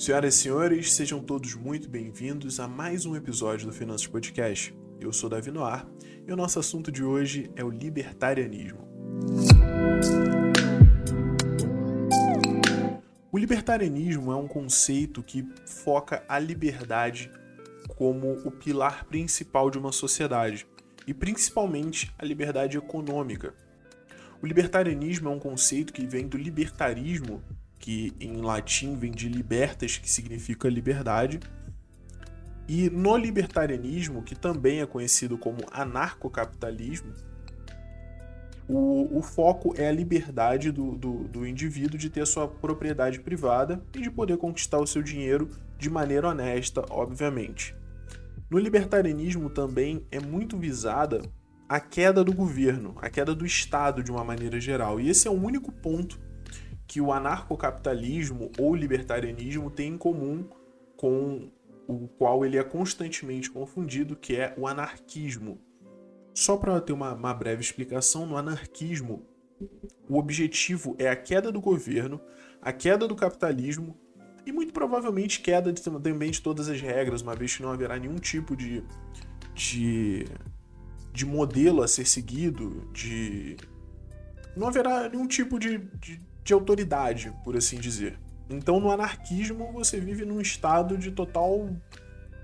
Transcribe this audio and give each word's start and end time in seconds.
Senhoras 0.00 0.34
e 0.34 0.38
senhores, 0.38 0.94
sejam 0.94 1.20
todos 1.20 1.54
muito 1.54 1.86
bem-vindos 1.86 2.58
a 2.58 2.66
mais 2.66 3.04
um 3.04 3.14
episódio 3.14 3.66
do 3.66 3.72
Finanças 3.74 4.06
Podcast. 4.06 4.74
Eu 4.98 5.12
sou 5.12 5.28
Davi 5.28 5.50
Noir 5.50 5.84
e 6.26 6.32
o 6.32 6.36
nosso 6.36 6.58
assunto 6.58 6.90
de 6.90 7.04
hoje 7.04 7.50
é 7.54 7.62
o 7.62 7.68
libertarianismo. 7.68 8.78
O 13.30 13.36
libertarianismo 13.36 14.32
é 14.32 14.36
um 14.36 14.48
conceito 14.48 15.22
que 15.22 15.46
foca 15.66 16.24
a 16.26 16.38
liberdade 16.38 17.30
como 17.88 18.38
o 18.42 18.50
pilar 18.50 19.04
principal 19.04 19.70
de 19.70 19.76
uma 19.76 19.92
sociedade 19.92 20.66
e 21.06 21.12
principalmente 21.12 22.10
a 22.18 22.24
liberdade 22.24 22.78
econômica. 22.78 23.52
O 24.40 24.46
libertarianismo 24.46 25.28
é 25.28 25.32
um 25.32 25.38
conceito 25.38 25.92
que 25.92 26.06
vem 26.06 26.26
do 26.26 26.38
libertarismo, 26.38 27.42
que 27.80 28.12
em 28.20 28.36
latim 28.36 28.94
vem 28.94 29.10
de 29.10 29.28
libertas, 29.28 29.96
que 29.96 30.08
significa 30.08 30.68
liberdade. 30.68 31.40
E 32.68 32.88
no 32.90 33.16
libertarianismo, 33.16 34.22
que 34.22 34.36
também 34.36 34.80
é 34.80 34.86
conhecido 34.86 35.36
como 35.36 35.58
anarcocapitalismo, 35.72 37.12
o, 38.68 39.18
o 39.18 39.22
foco 39.22 39.74
é 39.76 39.88
a 39.88 39.92
liberdade 39.92 40.70
do, 40.70 40.94
do, 40.94 41.24
do 41.24 41.44
indivíduo 41.44 41.98
de 41.98 42.08
ter 42.08 42.20
a 42.20 42.26
sua 42.26 42.46
propriedade 42.46 43.18
privada 43.18 43.82
e 43.92 44.00
de 44.00 44.10
poder 44.10 44.36
conquistar 44.36 44.78
o 44.78 44.86
seu 44.86 45.02
dinheiro 45.02 45.48
de 45.76 45.90
maneira 45.90 46.28
honesta, 46.28 46.84
obviamente. 46.90 47.74
No 48.48 48.58
libertarianismo 48.58 49.50
também 49.50 50.06
é 50.12 50.20
muito 50.20 50.56
visada 50.56 51.22
a 51.68 51.80
queda 51.80 52.22
do 52.22 52.32
governo, 52.32 52.94
a 53.00 53.08
queda 53.08 53.34
do 53.34 53.46
Estado 53.46 54.04
de 54.04 54.10
uma 54.12 54.22
maneira 54.22 54.60
geral. 54.60 55.00
E 55.00 55.08
esse 55.08 55.26
é 55.26 55.30
o 55.30 55.34
único 55.34 55.72
ponto 55.72 56.20
que 56.90 57.00
o 57.00 57.12
anarcocapitalismo 57.12 58.50
ou 58.58 58.74
libertarianismo 58.74 59.70
tem 59.70 59.92
em 59.92 59.96
comum 59.96 60.44
com 60.96 61.48
o 61.86 62.08
qual 62.08 62.44
ele 62.44 62.58
é 62.58 62.64
constantemente 62.64 63.48
confundido, 63.48 64.16
que 64.16 64.34
é 64.34 64.52
o 64.58 64.66
anarquismo. 64.66 65.60
Só 66.34 66.56
para 66.56 66.80
ter 66.80 66.92
uma, 66.92 67.14
uma 67.14 67.32
breve 67.32 67.62
explicação, 67.62 68.26
no 68.26 68.36
anarquismo, 68.36 69.24
o 70.08 70.18
objetivo 70.18 70.96
é 70.98 71.08
a 71.08 71.14
queda 71.14 71.52
do 71.52 71.60
governo, 71.60 72.20
a 72.60 72.72
queda 72.72 73.06
do 73.06 73.14
capitalismo 73.14 73.96
e 74.44 74.50
muito 74.50 74.72
provavelmente 74.72 75.40
queda 75.42 75.72
de, 75.72 75.80
também 75.80 76.32
de 76.32 76.42
todas 76.42 76.68
as 76.68 76.80
regras, 76.80 77.22
uma 77.22 77.36
vez 77.36 77.56
que 77.56 77.62
não 77.62 77.70
haverá 77.70 78.00
nenhum 78.00 78.16
tipo 78.16 78.56
de, 78.56 78.82
de, 79.54 80.24
de 81.12 81.24
modelo 81.24 81.84
a 81.84 81.86
ser 81.86 82.04
seguido, 82.04 82.90
de 82.92 83.56
não 84.56 84.66
haverá 84.66 85.08
nenhum 85.08 85.28
tipo 85.28 85.56
de, 85.56 85.78
de, 85.78 86.29
de 86.42 86.52
autoridade, 86.52 87.32
por 87.44 87.56
assim 87.56 87.78
dizer. 87.78 88.18
Então, 88.48 88.80
no 88.80 88.90
anarquismo, 88.90 89.72
você 89.72 90.00
vive 90.00 90.24
num 90.24 90.40
estado 90.40 90.98
de 90.98 91.12
total 91.12 91.70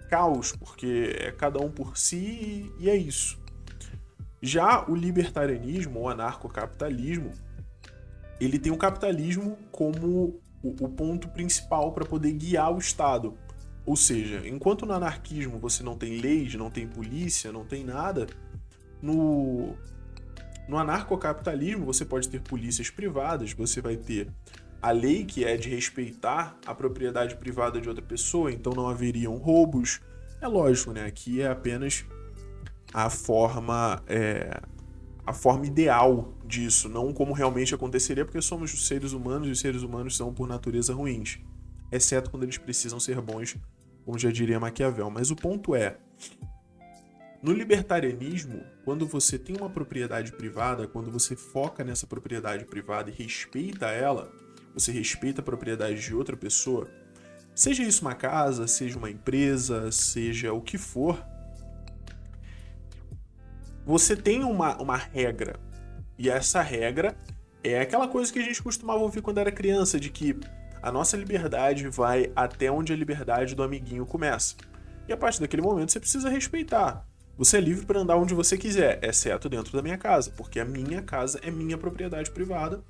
caos, 0.08 0.53
porque 0.53 1.16
é 1.19 1.33
cada 1.33 1.58
um 1.61 1.70
por 1.70 1.97
si 1.97 2.72
e 2.78 2.88
é 2.88 2.97
isso. 2.97 3.41
Já 4.41 4.88
o 4.88 4.94
libertarianismo, 4.94 6.00
ou 6.00 6.08
anarcocapitalismo, 6.08 7.33
ele 8.41 8.58
tem 8.58 8.70
o 8.70 8.77
capitalismo 8.77 9.58
como 9.72 10.41
o, 10.62 10.88
ponto 10.88 11.28
principal 11.28 11.92
para 11.92 12.05
poder 12.05 12.33
guiar 12.33 12.72
o 12.72 12.78
Estado. 12.78 13.36
Ou 13.84 13.97
seja, 13.97 14.47
enquanto 14.47 14.84
no 14.84 14.92
anarquismo 14.92 15.58
você 15.58 15.83
não 15.83 15.97
tem 15.97 16.19
leis, 16.19 16.55
não 16.55 16.70
tem 16.70 16.86
polícia, 16.86 17.53
não 17.53 17.64
tem 17.64 17.84
nada, 17.84 18.27
no 19.00 19.75
no 20.69 20.78
anarcocapitalismo, 20.78 21.84
você 21.84 22.05
pode 22.05 22.28
ter 22.28 22.41
polícias 22.41 22.91
privadas, 22.91 23.53
você 23.53 23.81
vai 23.81 23.97
ter 23.97 24.28
a 24.83 24.91
lei 24.91 25.25
que 25.25 25.45
é 25.45 25.56
de 25.56 25.69
respeitar 25.69 26.59
a 26.67 26.75
propriedade 26.75 27.36
privada 27.36 27.81
de 27.81 27.89
outra 27.89 28.05
pessoa, 28.05 28.53
então 28.53 28.72
não 28.72 28.89
haveriam 28.89 29.37
roubos. 29.37 30.00
É 30.41 30.47
lógico, 30.47 30.92
né? 30.92 31.05
Aqui 31.06 31.41
é 31.41 31.48
apenas 31.48 32.04
a 32.93 33.10
forma 33.10 34.03
é, 34.06 34.60
a 35.27 35.32
forma 35.32 35.66
ideal 35.66 36.32
disso, 36.44 36.88
não 36.88 37.12
como 37.12 37.33
realmente 37.33 37.75
aconteceria, 37.75 38.25
porque 38.25 38.41
somos 38.41 38.87
seres 38.87 39.12
humanos 39.12 39.48
e 39.48 39.50
os 39.50 39.59
seres 39.59 39.83
humanos 39.83 40.16
são 40.16 40.33
por 40.33 40.47
natureza 40.47 40.94
ruins, 40.94 41.41
exceto 41.91 42.31
quando 42.31 42.44
eles 42.44 42.59
precisam 42.59 43.00
ser 43.00 43.21
bons, 43.21 43.56
como 44.04 44.16
já 44.16 44.31
diria 44.31 44.60
Maquiavel. 44.60 45.10
Mas 45.10 45.33
o 45.33 45.37
ponto 45.37 45.75
é, 45.75 45.98
no 47.42 47.52
libertarianismo, 47.52 48.64
quando 48.84 49.06
você 49.06 49.38
tem 49.38 49.56
uma 49.56 49.70
propriedade 49.70 50.32
privada, 50.32 50.88
quando 50.88 51.10
você 51.10 51.36
foca 51.36 51.84
nessa 51.84 52.06
propriedade 52.06 52.64
privada 52.64 53.10
e 53.10 53.12
respeita 53.12 53.86
ela, 53.86 54.32
você 54.74 54.92
respeita 54.92 55.41
a 55.41 55.44
propriedade 55.44 56.00
de 56.00 56.14
outra 56.14 56.36
pessoa, 56.36 56.88
seja 57.54 57.82
isso 57.82 58.02
uma 58.02 58.14
casa, 58.14 58.66
seja 58.66 58.98
uma 58.98 59.10
empresa, 59.10 59.91
seja 59.91 60.52
o 60.52 60.60
que 60.60 60.78
for, 60.78 61.24
você 63.84 64.16
tem 64.16 64.42
uma, 64.42 64.76
uma 64.82 64.97
regra. 64.97 65.60
E 66.18 66.28
essa 66.28 66.60
regra 66.60 67.16
é 67.62 67.80
aquela 67.80 68.08
coisa 68.08 68.32
que 68.32 68.38
a 68.38 68.42
gente 68.42 68.62
costumava 68.62 68.98
ouvir 69.00 69.22
quando 69.22 69.38
era 69.38 69.53
criança, 69.53 70.00
de 70.00 70.10
que 70.10 70.36
a 70.82 70.91
nossa 70.91 71.16
liberdade 71.16 71.88
vai 71.88 72.30
até 72.34 72.70
onde 72.70 72.92
a 72.92 72.97
liberdade 72.97 73.54
do 73.54 73.62
amiguinho 73.62 74.04
começa. 74.04 74.56
E 75.08 75.12
a 75.12 75.16
partir 75.16 75.41
daquele 75.41 75.62
momento 75.62 75.92
você 75.92 76.00
precisa 76.00 76.28
respeitar. 76.28 77.06
Você 77.38 77.58
é 77.58 77.60
livre 77.60 77.84
para 77.84 78.00
andar 78.00 78.16
onde 78.16 78.32
você 78.32 78.56
quiser, 78.56 78.98
exceto 79.04 79.48
dentro 79.48 79.70
da 79.72 79.82
minha 79.82 79.98
casa, 79.98 80.30
porque 80.30 80.58
a 80.58 80.64
minha 80.64 81.02
casa 81.02 81.38
é 81.42 81.50
minha 81.50 81.76
propriedade 81.76 82.30
privada 82.30 82.82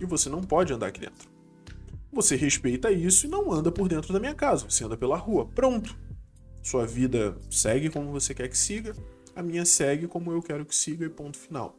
e 0.00 0.06
você 0.06 0.30
não 0.30 0.42
pode 0.42 0.72
andar 0.72 0.86
aqui 0.86 1.00
dentro. 1.00 1.28
Você 2.10 2.34
respeita 2.34 2.90
isso 2.90 3.26
e 3.26 3.28
não 3.28 3.52
anda 3.52 3.70
por 3.70 3.88
dentro 3.88 4.12
da 4.12 4.18
minha 4.18 4.34
casa, 4.34 4.64
você 4.68 4.84
anda 4.84 4.96
pela 4.96 5.18
rua. 5.18 5.46
Pronto. 5.54 5.94
Sua 6.62 6.86
vida 6.86 7.36
segue 7.50 7.90
como 7.90 8.10
você 8.10 8.34
quer 8.34 8.48
que 8.48 8.56
siga, 8.56 8.96
a 9.36 9.42
minha 9.42 9.66
segue 9.66 10.06
como 10.06 10.32
eu 10.32 10.42
quero 10.42 10.64
que 10.64 10.74
siga 10.74 11.04
e 11.04 11.10
ponto 11.10 11.36
final. 11.38 11.76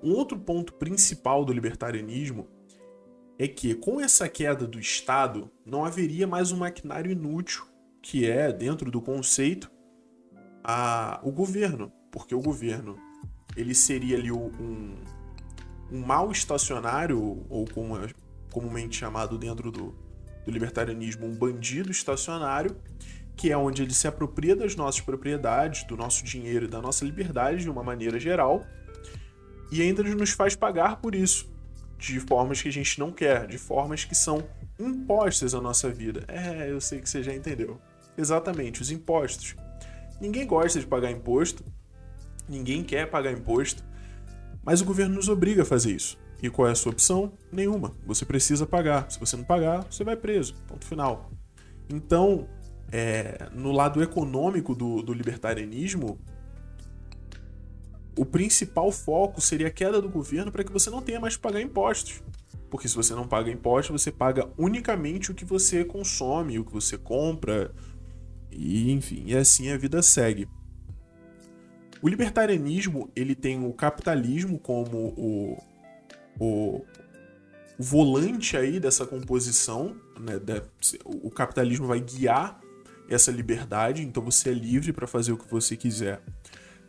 Um 0.00 0.12
outro 0.12 0.38
ponto 0.38 0.72
principal 0.74 1.44
do 1.44 1.52
libertarianismo 1.52 2.46
é 3.36 3.48
que, 3.48 3.74
com 3.74 4.00
essa 4.00 4.28
queda 4.28 4.64
do 4.64 4.78
Estado, 4.78 5.50
não 5.66 5.84
haveria 5.84 6.26
mais 6.26 6.52
um 6.52 6.56
maquinário 6.56 7.10
inútil, 7.10 7.64
que 8.00 8.28
é, 8.28 8.52
dentro 8.52 8.90
do 8.90 9.00
conceito, 9.00 9.70
a, 10.70 11.18
o 11.22 11.32
governo, 11.32 11.90
porque 12.12 12.34
o 12.34 12.42
governo 12.42 12.98
ele 13.56 13.74
seria 13.74 14.18
ali 14.18 14.30
um, 14.30 14.94
um 15.90 16.04
mal 16.04 16.30
estacionário, 16.30 17.18
ou 17.48 17.64
como 17.72 17.96
é 17.96 18.10
comumente 18.52 18.98
chamado 18.98 19.38
dentro 19.38 19.70
do, 19.72 19.94
do 20.44 20.50
libertarianismo, 20.50 21.26
um 21.26 21.34
bandido 21.34 21.90
estacionário, 21.90 22.76
que 23.34 23.50
é 23.50 23.56
onde 23.56 23.82
ele 23.82 23.94
se 23.94 24.06
apropria 24.06 24.54
das 24.54 24.76
nossas 24.76 25.00
propriedades, 25.00 25.84
do 25.84 25.96
nosso 25.96 26.22
dinheiro 26.22 26.66
e 26.66 26.68
da 26.68 26.82
nossa 26.82 27.02
liberdade 27.02 27.62
de 27.62 27.70
uma 27.70 27.82
maneira 27.82 28.20
geral, 28.20 28.62
e 29.72 29.80
ainda 29.80 30.02
nos 30.02 30.30
faz 30.32 30.54
pagar 30.54 31.00
por 31.00 31.14
isso, 31.14 31.50
de 31.98 32.20
formas 32.20 32.60
que 32.60 32.68
a 32.68 32.72
gente 32.72 32.98
não 32.98 33.10
quer, 33.10 33.46
de 33.46 33.56
formas 33.56 34.04
que 34.04 34.14
são 34.14 34.46
impostas 34.78 35.54
à 35.54 35.62
nossa 35.62 35.88
vida. 35.88 36.24
É, 36.28 36.70
eu 36.70 36.80
sei 36.80 37.00
que 37.00 37.08
você 37.08 37.22
já 37.22 37.34
entendeu. 37.34 37.80
Exatamente, 38.18 38.82
os 38.82 38.90
impostos. 38.90 39.54
Ninguém 40.20 40.46
gosta 40.46 40.80
de 40.80 40.86
pagar 40.86 41.10
imposto, 41.10 41.64
ninguém 42.48 42.82
quer 42.82 43.08
pagar 43.08 43.32
imposto, 43.32 43.84
mas 44.64 44.80
o 44.80 44.84
governo 44.84 45.14
nos 45.14 45.28
obriga 45.28 45.62
a 45.62 45.64
fazer 45.64 45.92
isso. 45.92 46.18
E 46.42 46.48
qual 46.48 46.68
é 46.68 46.72
a 46.72 46.74
sua 46.74 46.92
opção? 46.92 47.32
Nenhuma. 47.50 47.92
Você 48.06 48.24
precisa 48.24 48.66
pagar. 48.66 49.10
Se 49.10 49.18
você 49.18 49.36
não 49.36 49.44
pagar, 49.44 49.84
você 49.90 50.04
vai 50.04 50.16
preso. 50.16 50.54
Ponto 50.68 50.84
final. 50.86 51.30
Então, 51.90 52.48
é, 52.92 53.48
no 53.52 53.72
lado 53.72 54.02
econômico 54.02 54.74
do, 54.74 55.02
do 55.02 55.12
libertarianismo, 55.12 56.18
o 58.16 58.24
principal 58.24 58.90
foco 58.92 59.40
seria 59.40 59.68
a 59.68 59.70
queda 59.70 60.00
do 60.00 60.08
governo 60.08 60.52
para 60.52 60.64
que 60.64 60.72
você 60.72 60.90
não 60.90 61.02
tenha 61.02 61.20
mais 61.20 61.36
que 61.36 61.42
pagar 61.42 61.60
impostos. 61.60 62.22
Porque 62.70 62.88
se 62.88 62.94
você 62.94 63.14
não 63.14 63.26
paga 63.26 63.50
impostos, 63.50 64.02
você 64.02 64.12
paga 64.12 64.48
unicamente 64.58 65.30
o 65.30 65.34
que 65.34 65.44
você 65.44 65.84
consome, 65.84 66.58
o 66.58 66.64
que 66.64 66.72
você 66.72 66.98
compra, 66.98 67.72
e 68.50 68.90
enfim, 68.92 69.24
e 69.26 69.36
assim 69.36 69.70
a 69.70 69.76
vida 69.76 70.02
segue. 70.02 70.48
O 72.00 72.08
libertarianismo 72.08 73.10
ele 73.14 73.34
tem 73.34 73.64
o 73.64 73.72
capitalismo 73.72 74.58
como 74.58 74.96
o, 75.16 75.62
o, 76.38 76.84
o 77.78 77.82
volante 77.82 78.56
aí 78.56 78.78
dessa 78.78 79.04
composição, 79.04 79.96
né? 80.18 80.40
o 81.04 81.30
capitalismo 81.30 81.86
vai 81.86 82.00
guiar 82.00 82.60
essa 83.08 83.30
liberdade, 83.30 84.02
então 84.02 84.22
você 84.22 84.50
é 84.50 84.52
livre 84.52 84.92
para 84.92 85.06
fazer 85.06 85.32
o 85.32 85.38
que 85.38 85.50
você 85.50 85.76
quiser, 85.76 86.22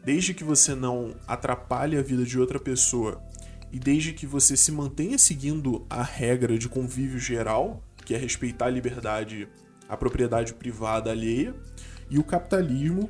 desde 0.03 0.33
que 0.33 0.43
você 0.43 0.75
não 0.75 1.15
atrapalhe 1.27 1.97
a 1.97 2.01
vida 2.01 2.23
de 2.23 2.39
outra 2.39 2.59
pessoa 2.59 3.23
e 3.71 3.79
desde 3.79 4.13
que 4.13 4.25
você 4.25 4.57
se 4.57 4.71
mantenha 4.71 5.17
seguindo 5.17 5.85
a 5.89 6.03
regra 6.03 6.57
de 6.57 6.67
convívio 6.67 7.19
geral, 7.19 7.83
que 8.03 8.13
é 8.13 8.17
respeitar 8.17 8.65
a 8.65 8.71
liberdade 8.71 9.47
a 9.89 9.97
propriedade 9.97 10.53
privada 10.53 11.09
alheia 11.09 11.55
e 12.09 12.19
o 12.19 12.23
capitalismo 12.23 13.09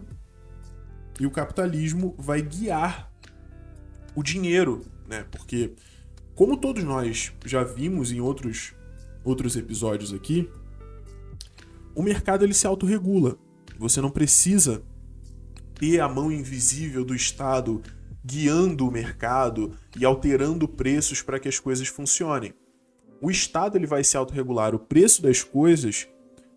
e 1.19 1.25
o 1.25 1.31
capitalismo 1.31 2.15
vai 2.17 2.41
guiar 2.41 3.11
o 4.15 4.23
dinheiro, 4.23 4.85
né? 5.05 5.25
Porque 5.29 5.73
como 6.33 6.55
todos 6.55 6.81
nós 6.85 7.33
já 7.45 7.61
vimos 7.61 8.13
em 8.13 8.21
outros 8.21 8.73
outros 9.25 9.57
episódios 9.57 10.13
aqui, 10.13 10.49
o 11.93 12.01
mercado 12.01 12.45
ele 12.45 12.53
se 12.53 12.65
autorregula. 12.65 13.37
Você 13.77 13.99
não 13.99 14.09
precisa 14.09 14.81
ter 15.75 15.99
a 15.99 16.07
mão 16.07 16.31
invisível 16.31 17.03
do 17.03 17.13
Estado 17.13 17.81
guiando 18.23 18.87
o 18.87 18.91
mercado 18.91 19.77
e 19.97 20.05
alterando 20.05 20.67
preços 20.67 21.21
para 21.21 21.39
que 21.39 21.49
as 21.49 21.59
coisas 21.59 21.89
funcionem. 21.89 22.53
O 23.21 23.29
Estado 23.29 23.77
ele 23.77 23.85
vai 23.85 24.03
se 24.03 24.15
autorregular, 24.15 24.73
o 24.73 24.79
preço 24.79 25.21
das 25.21 25.43
coisas 25.43 26.07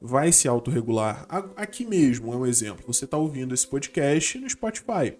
vai 0.02 0.32
se 0.32 0.48
autorregular. 0.48 1.24
Aqui 1.54 1.86
mesmo 1.86 2.32
é 2.32 2.36
um 2.36 2.44
exemplo. 2.44 2.84
Você 2.88 3.04
está 3.04 3.16
ouvindo 3.16 3.54
esse 3.54 3.66
podcast 3.66 4.36
no 4.36 4.50
Spotify, 4.50 5.16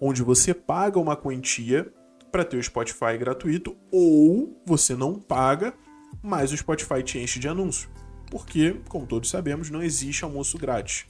onde 0.00 0.20
você 0.20 0.52
paga 0.52 0.98
uma 0.98 1.16
quantia 1.16 1.92
para 2.32 2.44
ter 2.44 2.56
o 2.56 2.62
Spotify 2.62 3.16
gratuito 3.16 3.76
ou 3.90 4.60
você 4.66 4.96
não 4.96 5.14
paga, 5.14 5.72
mas 6.20 6.50
o 6.50 6.56
Spotify 6.56 7.04
te 7.04 7.18
enche 7.18 7.38
de 7.38 7.46
anúncio. 7.46 7.88
Porque, 8.28 8.80
como 8.88 9.06
todos 9.06 9.30
sabemos, 9.30 9.70
não 9.70 9.80
existe 9.80 10.24
almoço 10.24 10.58
grátis. 10.58 11.06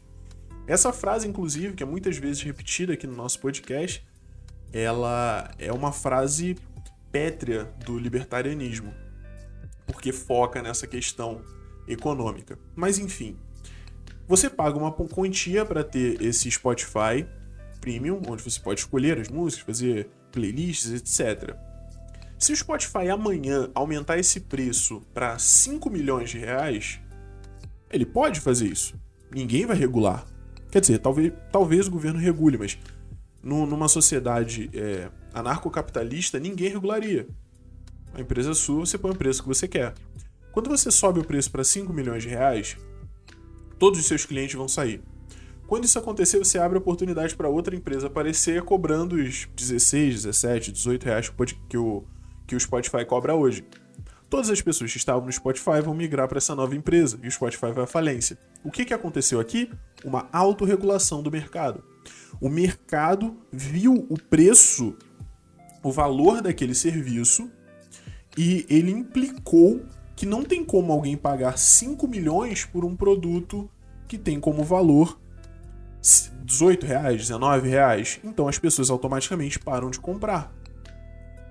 Essa 0.66 0.92
frase, 0.92 1.26
inclusive, 1.26 1.72
que 1.72 1.82
é 1.82 1.86
muitas 1.86 2.18
vezes 2.18 2.42
repetida 2.42 2.92
aqui 2.92 3.06
no 3.06 3.16
nosso 3.16 3.40
podcast, 3.40 4.06
ela 4.70 5.50
é 5.58 5.72
uma 5.72 5.90
frase 5.90 6.56
pétrea 7.10 7.64
do 7.86 7.98
libertarianismo, 7.98 8.92
porque 9.86 10.12
foca 10.12 10.60
nessa 10.60 10.86
questão 10.86 11.40
econômica. 11.86 12.58
Mas 12.74 12.98
enfim, 12.98 13.36
você 14.28 14.50
paga 14.50 14.76
uma 14.76 14.92
quantia 14.92 15.64
para 15.64 15.84
ter 15.84 16.20
esse 16.20 16.50
Spotify 16.50 17.26
Premium, 17.80 18.20
onde 18.28 18.42
você 18.42 18.58
pode 18.58 18.80
escolher 18.80 19.20
as 19.20 19.28
músicas, 19.28 19.64
fazer 19.64 20.10
playlists, 20.32 20.92
etc. 20.92 21.56
Se 22.38 22.52
o 22.52 22.56
Spotify 22.56 23.08
amanhã 23.10 23.70
aumentar 23.74 24.18
esse 24.18 24.40
preço 24.40 25.00
para 25.14 25.38
5 25.38 25.88
milhões 25.88 26.30
de 26.30 26.38
reais, 26.38 27.00
ele 27.90 28.04
pode 28.04 28.40
fazer 28.40 28.66
isso. 28.66 28.94
Ninguém 29.30 29.64
vai 29.64 29.76
regular. 29.76 30.26
Quer 30.70 30.80
dizer, 30.80 30.98
talvez, 30.98 31.32
talvez 31.50 31.86
o 31.86 31.90
governo 31.90 32.18
regule, 32.18 32.58
mas 32.58 32.78
numa 33.42 33.88
sociedade 33.88 34.68
é, 34.74 35.08
anarcocapitalista, 35.32 36.38
ninguém 36.38 36.68
regularia. 36.68 37.28
A 38.12 38.20
empresa 38.20 38.52
sua, 38.54 38.84
você 38.84 38.98
põe 38.98 39.12
o 39.12 39.16
preço 39.16 39.42
que 39.42 39.48
você 39.48 39.68
quer. 39.68 39.94
Quando 40.56 40.70
você 40.70 40.90
sobe 40.90 41.20
o 41.20 41.24
preço 41.24 41.50
para 41.50 41.62
5 41.62 41.92
milhões 41.92 42.22
de 42.22 42.30
reais, 42.30 42.78
todos 43.78 44.00
os 44.00 44.06
seus 44.06 44.24
clientes 44.24 44.54
vão 44.54 44.66
sair. 44.66 45.02
Quando 45.66 45.84
isso 45.84 45.98
acontecer, 45.98 46.38
você 46.38 46.58
abre 46.58 46.78
oportunidade 46.78 47.36
para 47.36 47.46
outra 47.46 47.76
empresa 47.76 48.06
aparecer 48.06 48.62
cobrando 48.62 49.16
os 49.16 49.46
16, 49.54 50.22
17, 50.22 50.72
18 50.72 51.04
reais 51.04 51.30
que 51.68 51.76
o, 51.76 52.04
que 52.46 52.56
o 52.56 52.58
Spotify 52.58 53.04
cobra 53.04 53.34
hoje. 53.34 53.66
Todas 54.30 54.48
as 54.48 54.62
pessoas 54.62 54.90
que 54.90 54.96
estavam 54.96 55.26
no 55.26 55.30
Spotify 55.30 55.82
vão 55.84 55.92
migrar 55.92 56.26
para 56.26 56.38
essa 56.38 56.54
nova 56.54 56.74
empresa 56.74 57.20
e 57.22 57.28
o 57.28 57.30
Spotify 57.30 57.72
vai 57.72 57.84
à 57.84 57.86
falência. 57.86 58.38
O 58.64 58.70
que, 58.70 58.86
que 58.86 58.94
aconteceu 58.94 59.38
aqui? 59.38 59.70
Uma 60.06 60.26
autorregulação 60.32 61.22
do 61.22 61.30
mercado. 61.30 61.84
O 62.40 62.48
mercado 62.48 63.36
viu 63.52 64.06
o 64.08 64.18
preço, 64.18 64.96
o 65.82 65.92
valor 65.92 66.40
daquele 66.40 66.74
serviço 66.74 67.52
e 68.38 68.64
ele 68.70 68.90
implicou 68.90 69.84
que 70.16 70.24
não 70.24 70.42
tem 70.42 70.64
como 70.64 70.90
alguém 70.92 71.14
pagar 71.14 71.58
5 71.58 72.08
milhões 72.08 72.64
por 72.64 72.86
um 72.86 72.96
produto 72.96 73.70
que 74.08 74.16
tem 74.16 74.40
como 74.40 74.64
valor 74.64 75.20
18 76.42 76.86
reais, 76.86 77.18
19 77.18 77.68
reais. 77.68 78.18
Então 78.24 78.48
as 78.48 78.58
pessoas 78.58 78.88
automaticamente 78.88 79.58
param 79.58 79.90
de 79.90 80.00
comprar. 80.00 80.50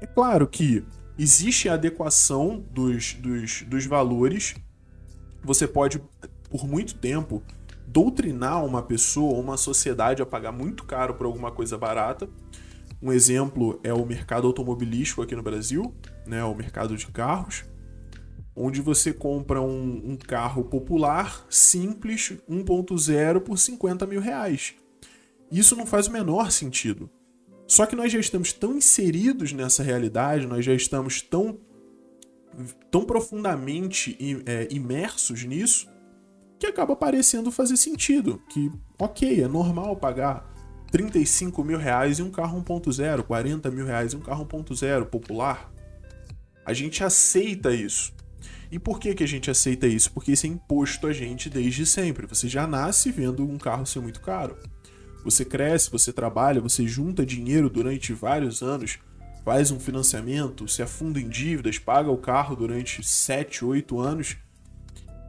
É 0.02 0.08
claro 0.08 0.48
que 0.48 0.84
existe 1.18 1.70
a 1.70 1.76
adequação 1.76 2.64
dos, 2.72 3.14
dos, 3.14 3.62
dos 3.62 3.86
valores. 3.86 4.56
Você 5.44 5.68
pode, 5.68 6.02
por 6.50 6.68
muito 6.68 6.96
tempo, 6.96 7.44
doutrinar 7.86 8.66
uma 8.66 8.82
pessoa, 8.82 9.40
uma 9.40 9.58
sociedade 9.58 10.24
a 10.24 10.26
pagar 10.26 10.52
muito 10.52 10.86
caro 10.86 11.14
por 11.14 11.28
alguma 11.28 11.52
coisa 11.52 11.78
barata. 11.78 12.28
Um 13.00 13.12
exemplo 13.12 13.80
é 13.84 13.94
o 13.94 14.06
mercado 14.06 14.48
automobilístico 14.48 15.22
aqui 15.22 15.36
no 15.36 15.44
Brasil, 15.44 15.94
né, 16.26 16.44
o 16.44 16.56
mercado 16.56 16.98
de 16.98 17.06
carros 17.08 17.64
onde 18.56 18.82
você 18.82 19.12
compra 19.12 19.62
um, 19.62 20.12
um 20.12 20.16
carro 20.16 20.64
popular, 20.64 21.46
simples, 21.50 22.34
1.0 22.50 23.42
por 23.42 23.58
50 23.58 24.06
mil 24.06 24.22
reais. 24.22 24.74
Isso 25.52 25.76
não 25.76 25.86
faz 25.86 26.08
o 26.08 26.12
menor 26.12 26.52
sentido. 26.52 27.10
Só 27.68 27.86
que 27.86 27.96
nós 27.96 28.12
já 28.12 28.20
estamos 28.20 28.54
tão 28.54 28.78
inseridos 28.78 29.52
nessa 29.52 29.84
realidade, 29.84 30.48
nós 30.48 30.64
já 30.64 30.74
estamos 30.74 31.22
tão, 31.22 31.58
tão 32.90 33.04
profundamente 33.04 34.18
é, 34.46 34.68
imersos 34.72 35.44
nisso, 35.44 35.90
que 36.60 36.68
acaba 36.68 36.96
parecendo 36.96 37.52
fazer 37.52 37.76
sentido. 37.76 38.42
Que, 38.50 38.72
ok, 38.98 39.44
é 39.44 39.48
normal 39.48 39.96
pagar 39.98 40.50
35 40.92 41.64
mil 41.64 41.78
reais 41.78 42.20
em 42.20 42.24
um 42.24 42.32
carro 42.32 42.64
1.0, 42.64 43.24
40 43.24 43.72
mil 43.72 43.86
reais 43.86 44.14
em 44.14 44.18
um 44.18 44.22
carro 44.22 44.46
1.0 44.46 45.06
popular. 45.06 45.72
A 46.66 46.74
gente 46.74 47.04
aceita 47.04 47.74
isso. 47.74 48.15
E 48.76 48.80
por 48.80 49.00
que, 49.00 49.16
que 49.16 49.24
a 49.24 49.28
gente 49.28 49.50
aceita 49.50 49.88
isso? 49.88 50.12
Porque 50.12 50.34
isso 50.34 50.46
é 50.46 50.50
imposto 50.50 51.08
a 51.08 51.14
gente 51.14 51.50
desde 51.50 51.86
sempre. 51.86 52.28
Você 52.28 52.50
já 52.50 52.68
nasce 52.68 53.10
vendo 53.10 53.50
um 53.50 53.58
carro 53.58 53.86
ser 53.86 54.02
muito 54.02 54.20
caro. 54.20 54.58
Você 55.24 55.46
cresce, 55.46 55.90
você 55.90 56.12
trabalha, 56.12 56.60
você 56.60 56.86
junta 56.86 57.26
dinheiro 57.26 57.70
durante 57.70 58.12
vários 58.12 58.62
anos, 58.62 59.00
faz 59.46 59.72
um 59.72 59.80
financiamento, 59.80 60.68
se 60.68 60.82
afunda 60.82 61.22
em 61.22 61.30
dívidas, 61.30 61.80
paga 61.80 62.12
o 62.12 62.18
carro 62.18 62.54
durante 62.54 63.02
7, 63.02 63.64
8 63.64 63.98
anos. 63.98 64.36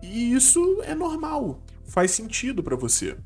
E 0.02 0.32
isso 0.32 0.82
é 0.82 0.96
normal, 0.96 1.62
faz 1.84 2.10
sentido 2.10 2.64
para 2.64 2.74
você. 2.74 3.16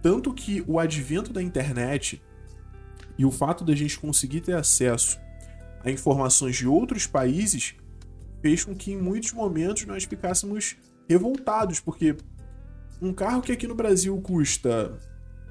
Tanto 0.00 0.32
que 0.32 0.64
o 0.66 0.78
advento 0.78 1.30
da 1.30 1.42
internet 1.42 2.22
e 3.18 3.26
o 3.26 3.30
fato 3.30 3.64
da 3.66 3.74
gente 3.74 3.98
conseguir 3.98 4.40
ter 4.40 4.56
acesso 4.56 5.20
a 5.84 5.90
informações 5.90 6.56
de 6.56 6.66
outros 6.66 7.06
países 7.06 7.74
fez 8.40 8.64
com 8.64 8.74
que 8.74 8.92
em 8.92 8.96
muitos 8.96 9.32
momentos 9.32 9.84
nós 9.86 10.04
ficássemos 10.04 10.76
revoltados, 11.08 11.80
porque 11.80 12.16
um 13.00 13.12
carro 13.12 13.42
que 13.42 13.52
aqui 13.52 13.66
no 13.66 13.74
Brasil 13.74 14.18
custa 14.20 14.98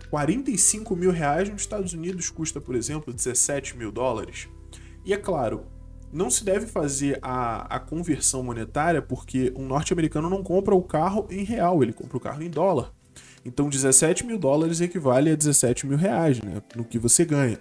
45 0.10 0.96
mil 0.96 1.12
reais, 1.12 1.50
nos 1.50 1.62
Estados 1.62 1.94
Unidos 1.94 2.30
custa, 2.30 2.60
por 2.62 2.76
exemplo, 2.76 3.14
17 3.14 3.78
mil 3.78 3.92
dólares. 3.92 4.48
E 5.06 5.14
é 5.14 5.18
claro, 5.18 5.66
não 6.12 6.30
se 6.30 6.44
deve 6.44 6.66
fazer 6.66 7.20
a, 7.22 7.76
a 7.76 7.80
conversão 7.80 8.42
monetária 8.42 9.02
porque 9.02 9.54
um 9.56 9.65
norte-americano 9.65 10.30
não 10.30 10.42
compra 10.44 10.74
o 10.74 10.82
carro 10.82 11.27
em 11.30 11.44
real, 11.44 11.84
ele 11.84 11.94
compra 11.94 12.18
o 12.18 12.22
carro 12.22 12.42
em 12.42 12.50
dólar. 12.50 12.94
Então 13.46 13.70
17 13.70 14.25
mil 14.25 14.39
dólares 14.39 14.82
equivale 14.82 15.30
a 15.30 15.36
17 15.36 15.86
mil 15.86 15.98
reais, 15.98 16.42
né? 16.42 16.62
No 16.75 16.84
que 16.84 16.98
você 16.98 17.25
ganha. 17.25 17.60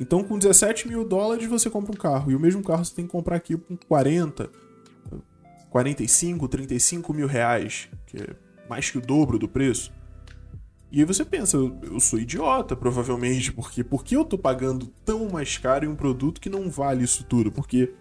Então, 0.00 0.24
com 0.24 0.38
17 0.38 0.88
mil 0.88 1.04
dólares, 1.04 1.46
você 1.46 1.68
compra 1.68 1.92
um 1.92 1.96
carro. 1.96 2.32
E 2.32 2.34
o 2.34 2.40
mesmo 2.40 2.62
carro 2.62 2.82
você 2.82 2.94
tem 2.94 3.04
que 3.04 3.12
comprar 3.12 3.36
aqui 3.36 3.54
com 3.54 3.76
40, 3.76 4.50
45, 5.68 6.48
35 6.48 7.12
mil 7.12 7.26
reais, 7.26 7.90
que 8.06 8.16
é 8.16 8.34
mais 8.66 8.88
que 8.88 8.96
o 8.96 9.00
dobro 9.00 9.38
do 9.38 9.46
preço. 9.46 9.92
E 10.90 11.00
aí 11.00 11.04
você 11.04 11.24
pensa, 11.24 11.56
eu 11.56 12.00
sou 12.00 12.18
idiota, 12.18 12.74
provavelmente, 12.74 13.52
porque 13.52 13.84
por 13.84 14.02
que 14.02 14.16
eu 14.16 14.24
tô 14.24 14.38
pagando 14.38 14.86
tão 15.04 15.28
mais 15.28 15.58
caro 15.58 15.84
em 15.84 15.88
um 15.88 15.94
produto 15.94 16.40
que 16.40 16.48
não 16.48 16.70
vale 16.70 17.04
isso 17.04 17.22
tudo? 17.24 17.52
Porque 17.52 17.92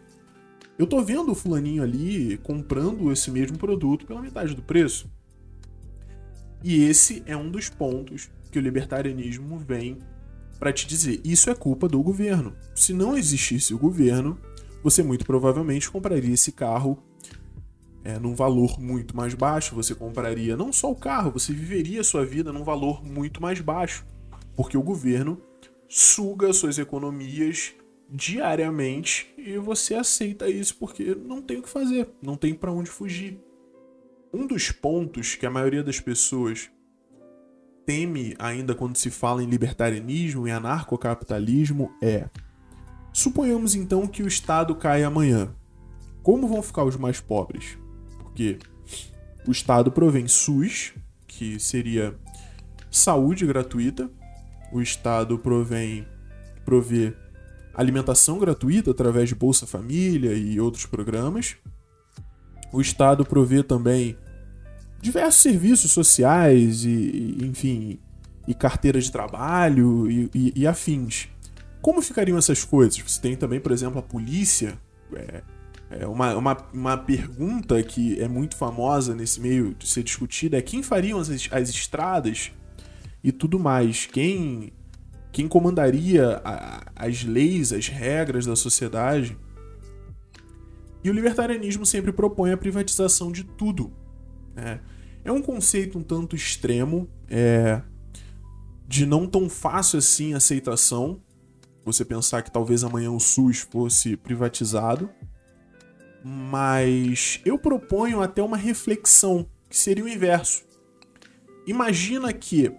eu 0.77 0.87
tô 0.87 1.01
vendo 1.03 1.31
o 1.33 1.35
fulaninho 1.35 1.83
ali 1.83 2.37
comprando 2.37 3.11
esse 3.11 3.29
mesmo 3.29 3.57
produto 3.57 4.05
pela 4.05 4.21
metade 4.21 4.55
do 4.55 4.63
preço. 4.63 5.11
E 6.63 6.83
esse 6.83 7.21
é 7.25 7.35
um 7.35 7.51
dos 7.51 7.69
pontos 7.69 8.31
que 8.49 8.57
o 8.57 8.61
libertarianismo 8.61 9.59
vem 9.59 9.99
para 10.59 10.73
te 10.73 10.85
dizer 10.85 11.21
isso 11.23 11.49
é 11.49 11.55
culpa 11.55 11.87
do 11.87 12.03
governo. 12.03 12.53
Se 12.75 12.93
não 12.93 13.17
existisse 13.17 13.73
o 13.73 13.79
governo, 13.79 14.37
você 14.83 15.01
muito 15.01 15.25
provavelmente 15.25 15.89
compraria 15.89 16.33
esse 16.33 16.51
carro 16.51 17.01
é, 18.03 18.19
num 18.19 18.35
valor 18.35 18.79
muito 18.79 19.15
mais 19.15 19.33
baixo. 19.33 19.75
Você 19.75 19.95
compraria 19.95 20.57
não 20.57 20.73
só 20.73 20.91
o 20.91 20.95
carro, 20.95 21.31
você 21.31 21.53
viveria 21.53 22.01
a 22.01 22.03
sua 22.03 22.25
vida 22.25 22.51
num 22.51 22.63
valor 22.63 23.03
muito 23.03 23.41
mais 23.41 23.59
baixo, 23.61 24.05
porque 24.55 24.77
o 24.77 24.83
governo 24.83 25.41
suga 25.87 26.51
suas 26.53 26.77
economias 26.77 27.73
diariamente 28.09 29.33
e 29.37 29.57
você 29.57 29.95
aceita 29.95 30.49
isso 30.49 30.75
porque 30.77 31.15
não 31.15 31.41
tem 31.41 31.59
o 31.59 31.63
que 31.63 31.69
fazer, 31.69 32.09
não 32.21 32.35
tem 32.35 32.53
para 32.53 32.71
onde 32.71 32.89
fugir. 32.89 33.39
Um 34.33 34.45
dos 34.45 34.71
pontos 34.71 35.35
que 35.35 35.45
a 35.45 35.49
maioria 35.49 35.83
das 35.83 35.99
pessoas 35.99 36.69
teme 37.89 38.35
ainda 38.37 38.75
quando 38.75 38.95
se 38.97 39.09
fala 39.09 39.43
em 39.43 39.47
libertarianismo 39.49 40.47
e 40.47 40.51
anarcocapitalismo 40.51 41.91
é: 41.99 42.29
suponhamos 43.11 43.73
então 43.73 44.05
que 44.05 44.21
o 44.21 44.27
Estado 44.27 44.75
caia 44.75 45.07
amanhã. 45.07 45.49
Como 46.21 46.47
vão 46.47 46.61
ficar 46.61 46.83
os 46.83 46.95
mais 46.95 47.19
pobres? 47.19 47.79
Porque 48.19 48.59
o 49.47 49.51
Estado 49.51 49.91
provém 49.91 50.27
SUS, 50.27 50.93
que 51.25 51.59
seria 51.59 52.15
saúde 52.91 53.43
gratuita, 53.47 54.07
o 54.71 54.83
Estado 54.83 55.39
provém 55.39 56.07
provê 56.63 57.11
alimentação 57.73 58.37
gratuita 58.37 58.91
através 58.91 59.29
de 59.29 59.33
Bolsa 59.33 59.65
Família 59.65 60.35
e 60.35 60.59
outros 60.59 60.85
programas. 60.85 61.55
O 62.71 62.79
Estado 62.79 63.25
provê 63.25 63.63
também 63.63 64.15
diversos 65.01 65.41
serviços 65.41 65.91
sociais 65.91 66.83
e, 66.83 67.37
enfim, 67.41 67.99
e 68.47 68.53
carteira 68.53 68.99
de 68.99 69.11
trabalho 69.11 70.09
e, 70.09 70.29
e, 70.33 70.53
e, 70.55 70.67
afins. 70.67 71.27
Como 71.81 72.01
ficariam 72.01 72.37
essas 72.37 72.63
coisas? 72.63 72.99
Você 72.99 73.21
tem 73.21 73.35
também, 73.35 73.59
por 73.59 73.71
exemplo, 73.71 73.99
a 73.99 74.01
polícia. 74.01 74.77
É, 75.13 75.43
é 75.91 76.07
uma, 76.07 76.35
uma, 76.35 76.57
uma 76.73 76.97
pergunta 76.97 77.81
que 77.81 78.19
é 78.19 78.27
muito 78.27 78.55
famosa 78.55 79.15
nesse 79.15 79.39
meio 79.39 79.73
de 79.73 79.87
ser 79.87 80.03
discutida 80.03 80.57
é 80.57 80.61
quem 80.61 80.83
fariam 80.83 81.19
as, 81.19 81.29
as 81.51 81.69
estradas 81.69 82.51
e 83.23 83.31
tudo 83.31 83.59
mais. 83.59 84.05
Quem, 84.05 84.73
quem 85.31 85.47
comandaria 85.47 86.41
a, 86.43 86.83
as 86.95 87.23
leis, 87.23 87.71
as 87.71 87.87
regras 87.87 88.45
da 88.45 88.55
sociedade. 88.55 89.37
E 91.03 91.09
o 91.09 91.13
libertarianismo 91.13 91.85
sempre 91.85 92.11
propõe 92.11 92.51
a 92.51 92.57
privatização 92.57 93.31
de 93.31 93.43
tudo. 93.43 93.91
Né? 94.59 94.79
É 95.23 95.31
um 95.31 95.41
conceito 95.41 95.97
um 95.97 96.03
tanto 96.03 96.35
extremo, 96.35 97.09
é, 97.29 97.81
de 98.87 99.05
não 99.05 99.27
tão 99.27 99.49
fácil 99.49 99.99
assim 99.99 100.33
aceitação. 100.33 101.21
Você 101.85 102.03
pensar 102.03 102.41
que 102.41 102.51
talvez 102.51 102.83
amanhã 102.83 103.11
o 103.11 103.19
SUS 103.19 103.59
fosse 103.59 104.17
privatizado. 104.17 105.09
Mas 106.23 107.39
eu 107.45 107.57
proponho 107.57 108.21
até 108.21 108.41
uma 108.41 108.57
reflexão, 108.57 109.47
que 109.69 109.77
seria 109.77 110.03
o 110.03 110.09
inverso. 110.09 110.63
Imagina 111.65 112.33
que 112.33 112.71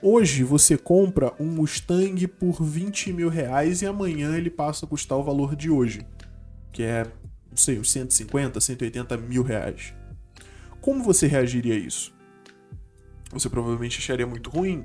hoje 0.00 0.42
você 0.42 0.76
compra 0.76 1.32
um 1.38 1.46
Mustang 1.46 2.26
por 2.26 2.62
20 2.62 3.12
mil 3.12 3.28
reais 3.28 3.82
e 3.82 3.86
amanhã 3.86 4.36
ele 4.36 4.50
passa 4.50 4.84
a 4.84 4.88
custar 4.88 5.18
o 5.18 5.22
valor 5.22 5.54
de 5.54 5.70
hoje, 5.70 6.04
que 6.72 6.82
é, 6.82 7.04
não 7.48 7.56
sei, 7.56 7.78
uns 7.78 7.92
150, 7.92 8.60
180 8.60 9.16
mil 9.18 9.42
reais. 9.42 9.94
Como 10.82 11.02
você 11.02 11.28
reagiria 11.28 11.74
a 11.74 11.78
isso? 11.78 12.12
Você 13.30 13.48
provavelmente 13.48 13.98
acharia 13.98 14.26
muito 14.26 14.50
ruim. 14.50 14.84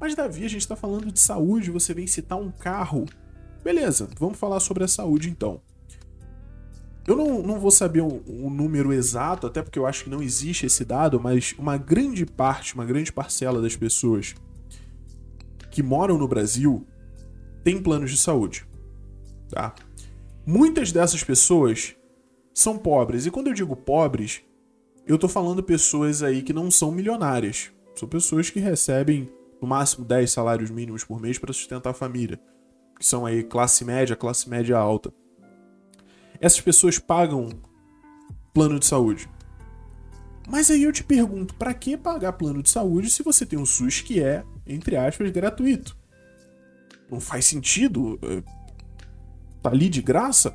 Mas, 0.00 0.14
Davi, 0.14 0.44
a 0.44 0.48
gente 0.48 0.62
está 0.62 0.76
falando 0.76 1.10
de 1.10 1.18
saúde, 1.18 1.72
você 1.72 1.92
vem 1.92 2.06
citar 2.06 2.38
um 2.38 2.52
carro. 2.52 3.04
Beleza, 3.62 4.08
vamos 4.16 4.38
falar 4.38 4.60
sobre 4.60 4.84
a 4.84 4.88
saúde 4.88 5.28
então. 5.28 5.60
Eu 7.04 7.16
não, 7.16 7.42
não 7.42 7.58
vou 7.58 7.72
saber 7.72 8.00
o 8.00 8.22
um 8.28 8.48
número 8.48 8.92
exato, 8.92 9.46
até 9.46 9.60
porque 9.60 9.78
eu 9.78 9.86
acho 9.86 10.04
que 10.04 10.10
não 10.10 10.22
existe 10.22 10.66
esse 10.66 10.84
dado, 10.84 11.18
mas 11.18 11.52
uma 11.58 11.76
grande 11.76 12.24
parte, 12.24 12.74
uma 12.74 12.84
grande 12.84 13.12
parcela 13.12 13.60
das 13.60 13.74
pessoas 13.74 14.36
que 15.70 15.82
moram 15.82 16.16
no 16.16 16.28
Brasil 16.28 16.86
tem 17.64 17.82
planos 17.82 18.12
de 18.12 18.18
saúde. 18.18 18.66
Tá? 19.50 19.74
Muitas 20.46 20.92
dessas 20.92 21.24
pessoas 21.24 21.96
são 22.54 22.78
pobres, 22.78 23.26
e 23.26 23.30
quando 23.32 23.48
eu 23.48 23.54
digo 23.54 23.74
pobres, 23.74 24.42
eu 25.08 25.16
tô 25.16 25.26
falando 25.26 25.62
pessoas 25.62 26.22
aí 26.22 26.42
que 26.42 26.52
não 26.52 26.70
são 26.70 26.92
milionárias. 26.92 27.70
São 27.96 28.06
pessoas 28.06 28.50
que 28.50 28.60
recebem 28.60 29.32
no 29.60 29.66
máximo 29.66 30.04
10 30.04 30.30
salários 30.30 30.70
mínimos 30.70 31.02
por 31.02 31.18
mês 31.18 31.38
para 31.38 31.52
sustentar 31.52 31.90
a 31.90 31.94
família. 31.94 32.38
Que 32.98 33.06
são 33.06 33.24
aí 33.24 33.42
classe 33.42 33.86
média, 33.86 34.14
classe 34.14 34.50
média 34.50 34.76
alta. 34.76 35.10
Essas 36.38 36.60
pessoas 36.60 36.98
pagam 36.98 37.48
plano 38.52 38.78
de 38.78 38.84
saúde. 38.84 39.30
Mas 40.46 40.70
aí 40.70 40.82
eu 40.82 40.92
te 40.92 41.02
pergunto, 41.02 41.54
para 41.54 41.72
que 41.72 41.96
pagar 41.96 42.34
plano 42.34 42.62
de 42.62 42.68
saúde 42.68 43.10
se 43.10 43.22
você 43.22 43.46
tem 43.46 43.58
um 43.58 43.66
SUS 43.66 44.02
que 44.02 44.22
é, 44.22 44.44
entre 44.66 44.96
aspas, 44.96 45.30
gratuito? 45.30 45.96
Não 47.10 47.18
faz 47.18 47.46
sentido? 47.46 48.18
Tá 49.62 49.70
ali 49.70 49.88
de 49.88 50.02
graça? 50.02 50.54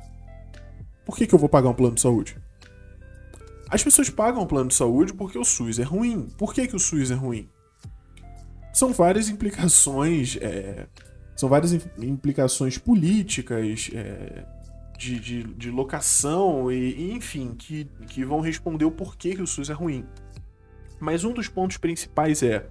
Por 1.04 1.16
que, 1.16 1.26
que 1.26 1.34
eu 1.34 1.38
vou 1.38 1.48
pagar 1.48 1.70
um 1.70 1.74
plano 1.74 1.96
de 1.96 2.00
saúde? 2.00 2.43
As 3.68 3.82
pessoas 3.82 4.10
pagam 4.10 4.42
o 4.42 4.46
plano 4.46 4.68
de 4.68 4.74
saúde 4.74 5.12
porque 5.12 5.38
o 5.38 5.44
SUS 5.44 5.78
é 5.78 5.82
ruim. 5.82 6.28
Por 6.38 6.52
que, 6.52 6.66
que 6.66 6.76
o 6.76 6.78
SUS 6.78 7.10
é 7.10 7.14
ruim? 7.14 7.48
São 8.72 8.92
várias 8.92 9.28
implicações. 9.28 10.36
É, 10.40 10.86
são 11.36 11.48
várias 11.48 11.72
implicações 11.72 12.78
políticas, 12.78 13.90
é, 13.92 14.44
de, 14.96 15.18
de, 15.18 15.42
de, 15.42 15.70
locação, 15.70 16.70
e, 16.70 17.12
enfim, 17.12 17.54
que, 17.58 17.84
que 18.08 18.24
vão 18.24 18.40
responder 18.40 18.84
o 18.84 18.90
porquê 18.90 19.34
que 19.34 19.42
o 19.42 19.46
SUS 19.46 19.70
é 19.70 19.72
ruim. 19.72 20.06
Mas 21.00 21.24
um 21.24 21.32
dos 21.32 21.48
pontos 21.48 21.76
principais 21.76 22.42
é: 22.42 22.68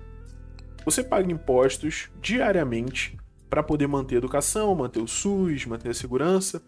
você 0.85 1.03
paga 1.03 1.31
impostos 1.31 2.09
diariamente 2.21 3.17
para 3.50 3.62
poder 3.62 3.88
manter 3.88 4.15
a 4.15 4.17
educação, 4.19 4.73
manter 4.73 5.01
o 5.01 5.07
SUS, 5.07 5.65
manter 5.65 5.89
a 5.89 5.93
segurança, 5.93 6.62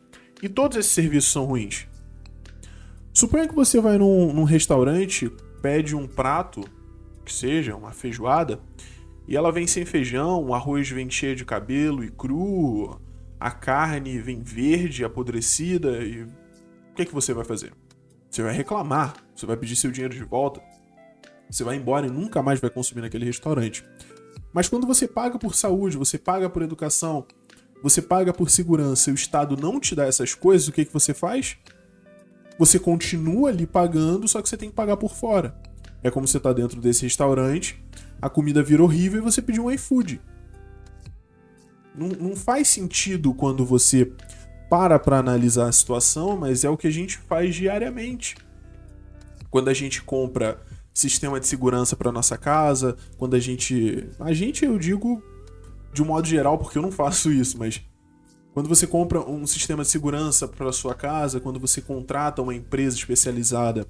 e 0.43 0.49
todos 0.49 0.77
esses 0.77 0.91
serviços 0.91 1.31
são 1.31 1.45
ruins. 1.45 1.87
Suponha 3.15 3.47
que 3.47 3.55
você 3.55 3.79
vai 3.79 3.97
num, 3.97 4.33
num 4.33 4.43
restaurante, 4.43 5.31
pede 5.61 5.95
um 5.95 6.05
prato, 6.05 6.59
que 7.23 7.31
seja 7.31 7.73
uma 7.73 7.93
feijoada, 7.93 8.59
e 9.25 9.37
ela 9.37 9.53
vem 9.53 9.65
sem 9.65 9.85
feijão, 9.85 10.43
o 10.43 10.53
arroz 10.53 10.89
vem 10.89 11.09
cheio 11.09 11.33
de 11.33 11.45
cabelo 11.45 12.03
e 12.03 12.11
cru, 12.11 12.99
a 13.39 13.49
carne 13.49 14.19
vem 14.19 14.43
verde, 14.43 15.05
apodrecida, 15.05 16.03
e 16.03 16.23
o 16.23 16.27
que, 16.93 17.03
é 17.03 17.05
que 17.05 17.13
você 17.13 17.33
vai 17.33 17.45
fazer? 17.45 17.71
Você 18.29 18.43
vai 18.43 18.53
reclamar, 18.53 19.13
você 19.33 19.45
vai 19.45 19.55
pedir 19.55 19.77
seu 19.77 19.91
dinheiro 19.91 20.13
de 20.13 20.23
volta, 20.25 20.61
você 21.49 21.63
vai 21.63 21.77
embora 21.77 22.07
e 22.07 22.11
nunca 22.11 22.43
mais 22.43 22.59
vai 22.59 22.69
consumir 22.69 22.99
naquele 22.99 23.23
restaurante. 23.23 23.85
Mas 24.51 24.67
quando 24.67 24.85
você 24.85 25.07
paga 25.07 25.39
por 25.39 25.55
saúde, 25.55 25.95
você 25.95 26.17
paga 26.17 26.49
por 26.49 26.61
educação, 26.61 27.25
você 27.81 28.01
paga 28.01 28.33
por 28.33 28.49
segurança 28.49 29.09
e 29.09 29.13
o 29.13 29.15
Estado 29.15 29.55
não 29.55 29.79
te 29.79 29.95
dá 29.95 30.05
essas 30.05 30.33
coisas, 30.33 30.67
o 30.67 30.73
que, 30.73 30.81
é 30.81 30.85
que 30.85 30.93
você 30.93 31.13
faz? 31.13 31.57
Você 32.57 32.79
continua 32.79 33.49
ali 33.49 33.65
pagando, 33.65 34.27
só 34.27 34.41
que 34.41 34.49
você 34.49 34.57
tem 34.57 34.69
que 34.69 34.75
pagar 34.75 34.97
por 34.97 35.13
fora. 35.13 35.55
É 36.03 36.11
como 36.11 36.27
você 36.27 36.39
tá 36.39 36.53
dentro 36.53 36.79
desse 36.79 37.03
restaurante, 37.03 37.83
a 38.21 38.29
comida 38.29 38.63
vira 38.63 38.83
horrível 38.83 39.19
e 39.19 39.23
você 39.23 39.41
pediu 39.41 39.65
um 39.65 39.71
iFood. 39.71 40.21
Não, 41.93 42.09
não 42.09 42.35
faz 42.35 42.67
sentido 42.67 43.33
quando 43.33 43.65
você 43.65 44.11
para 44.69 44.99
para 44.99 45.17
analisar 45.17 45.67
a 45.67 45.71
situação, 45.71 46.37
mas 46.37 46.63
é 46.63 46.69
o 46.69 46.77
que 46.77 46.87
a 46.87 46.91
gente 46.91 47.17
faz 47.17 47.55
diariamente. 47.55 48.35
Quando 49.49 49.69
a 49.69 49.73
gente 49.73 50.01
compra 50.01 50.59
sistema 50.93 51.39
de 51.39 51.47
segurança 51.47 51.95
para 51.95 52.11
nossa 52.11 52.37
casa, 52.37 52.95
quando 53.17 53.35
a 53.35 53.39
gente, 53.39 54.09
a 54.19 54.33
gente 54.33 54.65
eu 54.65 54.77
digo 54.77 55.21
de 55.93 56.01
um 56.01 56.05
modo 56.05 56.27
geral 56.27 56.57
porque 56.57 56.77
eu 56.77 56.81
não 56.81 56.91
faço 56.91 57.31
isso, 57.31 57.57
mas 57.57 57.81
quando 58.55 58.69
você 58.69 58.87
compra 58.87 59.19
um 59.19 59.45
sistema 59.45 59.83
de 59.83 59.89
segurança 59.89 60.47
para 60.47 60.71
sua 60.71 60.95
casa, 60.95 61.41
quando 61.41 61.59
você 61.59 61.81
contrata 61.81 62.41
uma 62.41 62.55
empresa 62.55 62.95
especializada 62.95 63.85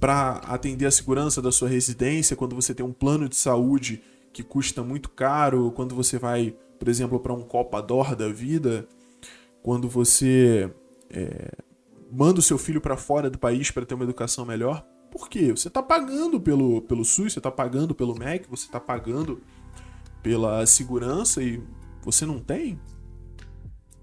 para 0.00 0.36
atender 0.46 0.86
a 0.86 0.90
segurança 0.90 1.42
da 1.42 1.52
sua 1.52 1.68
residência, 1.68 2.34
quando 2.34 2.56
você 2.56 2.72
tem 2.74 2.86
um 2.86 2.90
plano 2.90 3.28
de 3.28 3.36
saúde 3.36 4.02
que 4.32 4.42
custa 4.42 4.82
muito 4.82 5.10
caro, 5.10 5.70
quando 5.72 5.94
você 5.94 6.18
vai, 6.18 6.56
por 6.78 6.88
exemplo, 6.88 7.20
para 7.20 7.34
um 7.34 7.42
Copa 7.42 7.82
Dor 7.82 8.16
da 8.16 8.30
vida, 8.30 8.88
quando 9.62 9.90
você 9.90 10.72
é, 11.10 11.52
manda 12.10 12.40
o 12.40 12.42
seu 12.42 12.56
filho 12.56 12.80
para 12.80 12.96
fora 12.96 13.28
do 13.28 13.38
país 13.38 13.70
para 13.70 13.84
ter 13.84 13.92
uma 13.92 14.04
educação 14.04 14.46
melhor, 14.46 14.82
por 15.10 15.28
quê? 15.28 15.50
Você 15.50 15.68
está 15.68 15.82
pagando 15.82 16.40
pelo, 16.40 16.80
pelo 16.80 17.04
SUS, 17.04 17.34
você 17.34 17.40
está 17.40 17.50
pagando 17.50 17.94
pelo 17.94 18.18
MEC, 18.18 18.48
você 18.48 18.64
está 18.64 18.80
pagando 18.80 19.42
pela 20.22 20.64
segurança 20.64 21.42
e 21.42 21.62
você 22.02 22.24
não 22.24 22.40
tem? 22.40 22.80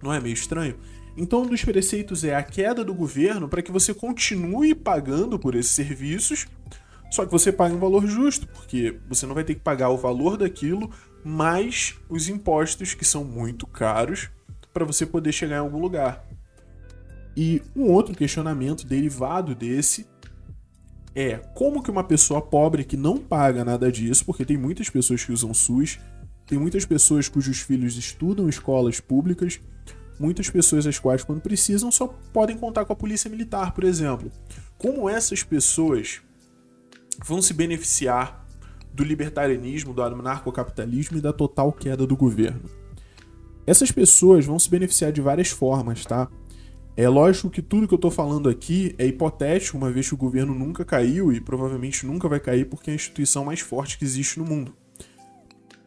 Não 0.01 0.13
é 0.13 0.19
meio 0.19 0.33
estranho? 0.33 0.75
Então, 1.17 1.41
um 1.41 1.47
dos 1.47 1.63
preceitos 1.63 2.23
é 2.23 2.35
a 2.35 2.43
queda 2.43 2.83
do 2.83 2.93
governo 2.93 3.49
para 3.49 3.61
que 3.61 3.71
você 3.71 3.93
continue 3.93 4.73
pagando 4.73 5.37
por 5.37 5.55
esses 5.55 5.71
serviços, 5.71 6.47
só 7.11 7.25
que 7.25 7.31
você 7.31 7.51
pague 7.51 7.75
um 7.75 7.79
valor 7.79 8.05
justo, 8.07 8.47
porque 8.47 8.99
você 9.07 9.25
não 9.25 9.35
vai 9.35 9.43
ter 9.43 9.55
que 9.55 9.61
pagar 9.61 9.89
o 9.89 9.97
valor 9.97 10.37
daquilo 10.37 10.89
mais 11.23 11.95
os 12.07 12.29
impostos, 12.29 12.93
que 12.93 13.03
são 13.03 13.23
muito 13.23 13.67
caros, 13.67 14.29
para 14.73 14.85
você 14.85 15.05
poder 15.05 15.31
chegar 15.31 15.57
em 15.57 15.59
algum 15.59 15.79
lugar. 15.79 16.25
E 17.35 17.61
um 17.75 17.85
outro 17.91 18.15
questionamento 18.15 18.85
derivado 18.85 19.53
desse 19.53 20.07
é 21.15 21.37
como 21.55 21.81
que 21.81 21.91
uma 21.91 22.03
pessoa 22.03 22.41
pobre 22.41 22.83
que 22.83 22.95
não 22.95 23.17
paga 23.17 23.65
nada 23.65 23.91
disso, 23.91 24.25
porque 24.25 24.45
tem 24.45 24.57
muitas 24.57 24.89
pessoas 24.89 25.23
que 25.23 25.31
usam 25.31 25.53
SUS, 25.53 25.99
tem 26.45 26.57
muitas 26.57 26.85
pessoas 26.85 27.27
cujos 27.27 27.59
filhos 27.59 27.97
estudam 27.97 28.47
escolas 28.47 28.99
públicas, 28.99 29.59
muitas 30.19 30.49
pessoas 30.49 30.85
as 30.85 30.99
quais, 30.99 31.23
quando 31.23 31.41
precisam, 31.41 31.91
só 31.91 32.07
podem 32.33 32.57
contar 32.57 32.85
com 32.85 32.93
a 32.93 32.95
polícia 32.95 33.29
militar, 33.29 33.73
por 33.73 33.83
exemplo. 33.83 34.31
Como 34.77 35.09
essas 35.09 35.43
pessoas 35.43 36.21
vão 37.25 37.41
se 37.41 37.53
beneficiar 37.53 38.45
do 38.93 39.03
libertarianismo, 39.03 39.93
do 39.93 40.03
anarcocapitalismo 40.03 41.17
e 41.17 41.21
da 41.21 41.31
total 41.31 41.71
queda 41.71 42.05
do 42.05 42.17
governo? 42.17 42.69
Essas 43.65 43.91
pessoas 43.91 44.45
vão 44.45 44.59
se 44.59 44.69
beneficiar 44.69 45.11
de 45.11 45.21
várias 45.21 45.49
formas, 45.49 46.05
tá? 46.05 46.27
É 46.97 47.07
lógico 47.07 47.49
que 47.49 47.61
tudo 47.61 47.88
que 47.88 47.93
eu 47.93 47.97
estou 47.97 48.11
falando 48.11 48.49
aqui 48.49 48.93
é 48.97 49.05
hipotético, 49.05 49.77
uma 49.77 49.89
vez 49.89 50.09
que 50.09 50.13
o 50.13 50.17
governo 50.17 50.53
nunca 50.53 50.83
caiu 50.83 51.31
e 51.31 51.39
provavelmente 51.39 52.05
nunca 52.05 52.27
vai 52.27 52.41
cair 52.41 52.65
porque 52.65 52.89
é 52.89 52.93
a 52.93 52.95
instituição 52.95 53.45
mais 53.45 53.61
forte 53.61 53.97
que 53.97 54.03
existe 54.03 54.38
no 54.38 54.43
mundo. 54.43 54.75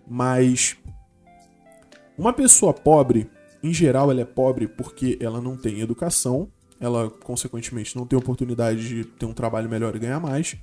Mas 0.09 0.77
uma 2.17 2.33
pessoa 2.33 2.73
pobre 2.73 3.29
em 3.62 3.73
geral, 3.73 4.11
ela 4.11 4.21
é 4.21 4.25
pobre 4.25 4.66
porque 4.66 5.19
ela 5.21 5.40
não 5.40 5.57
tem 5.57 5.81
educação, 5.81 6.50
ela, 6.81 7.09
consequentemente, 7.11 7.97
não 7.97 8.07
tem 8.07 8.19
oportunidade 8.19 8.88
de 8.88 9.04
ter 9.04 9.26
um 9.26 9.33
trabalho 9.33 9.69
melhor 9.69 9.95
e 9.95 9.99
ganhar 9.99 10.21
mais. 10.21 10.57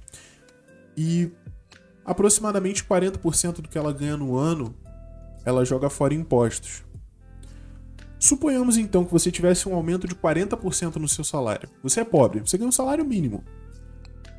e 0.98 1.32
aproximadamente 2.04 2.84
40% 2.84 3.62
do 3.62 3.70
que 3.70 3.78
ela 3.78 3.94
ganha 3.94 4.18
no 4.18 4.36
ano 4.36 4.76
ela 5.46 5.66
joga 5.66 5.90
fora 5.90 6.14
impostos. 6.14 6.84
Suponhamos 8.20 8.78
então 8.78 9.06
que 9.06 9.12
você 9.12 9.32
tivesse 9.32 9.70
um 9.70 9.74
aumento 9.74 10.08
de 10.08 10.16
40% 10.16 10.98
no 10.98 11.08
seu 11.08 11.24
salário. 11.24 11.70
Você 11.82 12.02
é 12.02 12.04
pobre, 12.04 12.42
você 12.42 12.58
ganha 12.58 12.68
um 12.68 12.74
salário 12.74 13.06
mínimo. 13.06 13.44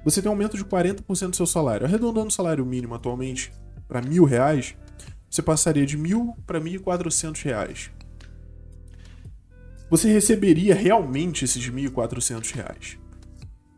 Você 0.04 0.20
tem 0.20 0.28
um 0.28 0.34
aumento 0.34 0.56
de 0.56 0.64
40% 0.64 1.30
do 1.30 1.36
seu 1.36 1.46
salário. 1.46 1.86
Arredondando 1.86 2.28
o 2.28 2.30
salário 2.30 2.64
mínimo 2.64 2.94
atualmente 2.94 3.52
para 3.88 4.02
mil 4.02 4.24
reais, 4.24 4.76
você 5.30 5.42
passaria 5.42 5.86
de 5.86 5.96
mil 5.96 6.36
para 6.46 6.60
mil 6.60 6.74
e 6.74 6.78
quatrocentos 6.78 7.42
reais. 7.42 7.90
Você 9.90 10.09
receberia 10.09 10.75
realmente 10.75 11.44
esses 11.44 11.68
quatrocentos 11.90 12.52
reais. 12.52 12.97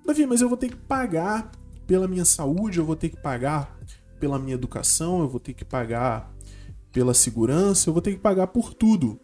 Davi, 0.05 0.27
mas 0.27 0.43
eu 0.43 0.49
vou 0.49 0.59
ter 0.59 0.69
que 0.69 0.77
pagar 0.77 1.51
pela 1.87 2.07
minha 2.07 2.25
saúde, 2.25 2.79
eu 2.79 2.85
vou 2.85 2.95
ter 2.95 3.09
que 3.09 3.17
pagar 3.17 3.79
pela 4.21 4.39
minha 4.39 4.55
educação, 4.55 5.21
eu 5.21 5.29
vou 5.29 5.41
ter 5.41 5.55
que 5.55 5.65
pagar 5.65 6.31
pela 6.93 7.15
segurança, 7.15 7.89
eu 7.89 7.95
vou 7.95 8.03
ter 8.03 8.13
que 8.13 8.21
pagar 8.21 8.49
por 8.49 8.75
tudo. 8.75 9.19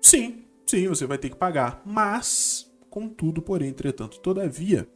Sim, 0.00 0.44
sim, 0.64 0.86
você 0.86 1.04
vai 1.04 1.18
ter 1.18 1.30
que 1.30 1.36
pagar. 1.36 1.82
Mas, 1.84 2.70
contudo, 2.88 3.42
porém, 3.42 3.70
entretanto, 3.70 4.20
todavia, 4.20 4.88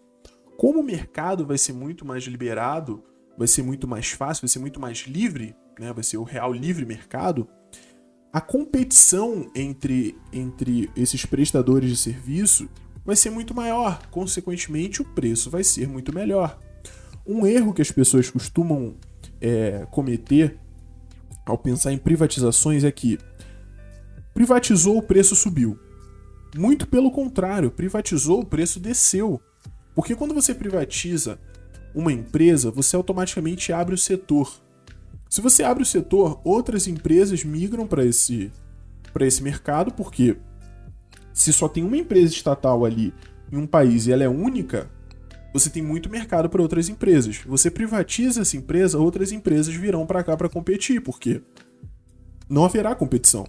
como 0.57 0.81
o 0.81 0.85
mercado 0.85 1.45
vai 1.45 1.59
ser 1.59 1.73
muito 1.73 2.07
mais 2.07 2.25
liberado, 2.25 3.02
vai 3.37 3.49
ser 3.49 3.62
muito 3.62 3.88
mais 3.88 4.12
fácil, 4.12 4.43
vai 4.43 4.49
ser 4.49 4.61
muito 4.61 4.79
mais 4.79 4.99
livre, 5.00 5.57
né? 5.79 5.93
vai 5.93 6.05
ser 6.05 6.19
o 6.19 6.23
real 6.23 6.52
livre 6.52 6.87
mercado, 6.87 7.49
a 8.33 8.41
competição 8.41 9.51
entre, 9.55 10.17
entre 10.33 10.91
esses 10.97 11.27
prestadores 11.27 11.91
de 11.91 11.97
serviço 11.97 12.69
vai 13.05 13.15
ser 13.15 13.31
muito 13.31 13.55
maior. 13.55 14.07
Consequentemente, 14.11 15.03
o 15.03 15.05
preço 15.05 15.51
vai 15.51 15.62
ser 15.62 15.87
muito 15.87 16.15
melhor. 16.15 16.59
Um 17.27 17.47
erro 17.47 17.75
que 17.75 17.83
as 17.83 17.91
pessoas 17.91 18.31
costumam 18.31 18.95
é, 19.41 19.87
cometer 19.91 20.59
ao 21.45 21.59
pensar 21.59 21.93
em 21.93 21.99
privatizações 21.99 22.85
é 22.85 22.91
que 22.91 23.19
privatizou, 24.33 24.97
o 24.97 25.03
preço 25.03 25.37
subiu. 25.37 25.79
Muito 26.57 26.87
pelo 26.87 27.11
contrário, 27.11 27.71
privatizou, 27.71 28.41
o 28.41 28.47
preço 28.47 28.81
desceu. 28.81 29.41
Porque 29.95 30.15
quando 30.15 30.35
você 30.35 30.55
privatiza 30.55 31.39
uma 31.95 32.12
empresa, 32.12 32.71
você 32.71 32.97
automaticamente 32.97 33.73
abre 33.73 33.95
o 33.95 33.99
setor. 33.99 34.62
Se 35.33 35.41
você 35.41 35.62
abre 35.62 35.83
o 35.83 35.87
setor, 35.87 36.43
outras 36.45 36.87
empresas 36.87 37.43
migram 37.43 37.87
para 37.87 38.05
esse, 38.05 38.53
esse 39.19 39.43
mercado, 39.43 39.91
porque 39.91 40.37
se 41.33 41.55
só 41.55 41.71
tem 41.71 41.83
uma 41.83 41.97
empresa 41.97 42.35
estatal 42.35 42.85
ali 42.85 43.15
em 43.51 43.57
um 43.57 43.67
país 43.67 44.07
e 44.07 44.12
ela 44.12 44.23
é 44.23 44.29
única, 44.29 44.91
você 45.51 45.71
tem 45.71 45.83
muito 45.83 46.11
mercado 46.11 46.51
para 46.51 46.61
outras 46.61 46.91
empresas. 46.91 47.39
Você 47.47 47.71
privatiza 47.71 48.43
essa 48.43 48.59
empresa, 48.59 48.99
outras 48.99 49.33
empresas 49.33 49.75
virão 49.75 50.05
para 50.05 50.23
cá 50.23 50.37
para 50.37 50.51
competir, 50.51 51.01
porque 51.01 51.41
não 52.47 52.67
haverá 52.67 52.95
competição. 52.95 53.47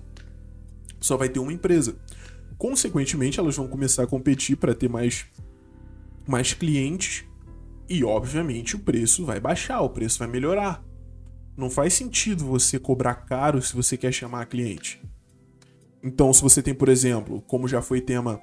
Só 1.02 1.18
vai 1.18 1.28
ter 1.28 1.40
uma 1.40 1.52
empresa. 1.52 1.98
Consequentemente, 2.58 3.42
elas 3.42 3.58
vão 3.58 3.68
começar 3.68 4.04
a 4.04 4.08
competir 4.08 4.56
para 4.56 4.74
ter 4.74 4.88
mais, 4.88 5.25
mais 6.25 6.54
clientes 6.54 7.25
e, 7.90 8.06
obviamente, 8.06 8.78
o 8.78 8.80
preço 8.80 9.25
vai 9.25 9.42
baixar, 9.42 9.82
o 9.82 9.90
preço 9.90 10.18
vai 10.20 10.30
melhorar. 10.30 10.92
Não 11.55 11.69
faz 11.69 11.93
sentido 11.93 12.45
você 12.45 12.79
cobrar 12.79 13.15
caro 13.15 13.62
se 13.62 13.75
você 13.75 13.95
quer 13.95 14.12
chamar 14.12 14.45
cliente. 14.48 15.01
Então, 16.03 16.33
se 16.33 16.41
você 16.41 16.62
tem, 16.62 16.74
por 16.74 16.89
exemplo, 16.89 17.41
como 17.48 17.67
já 17.67 17.81
foi 17.81 18.01
tema 18.01 18.39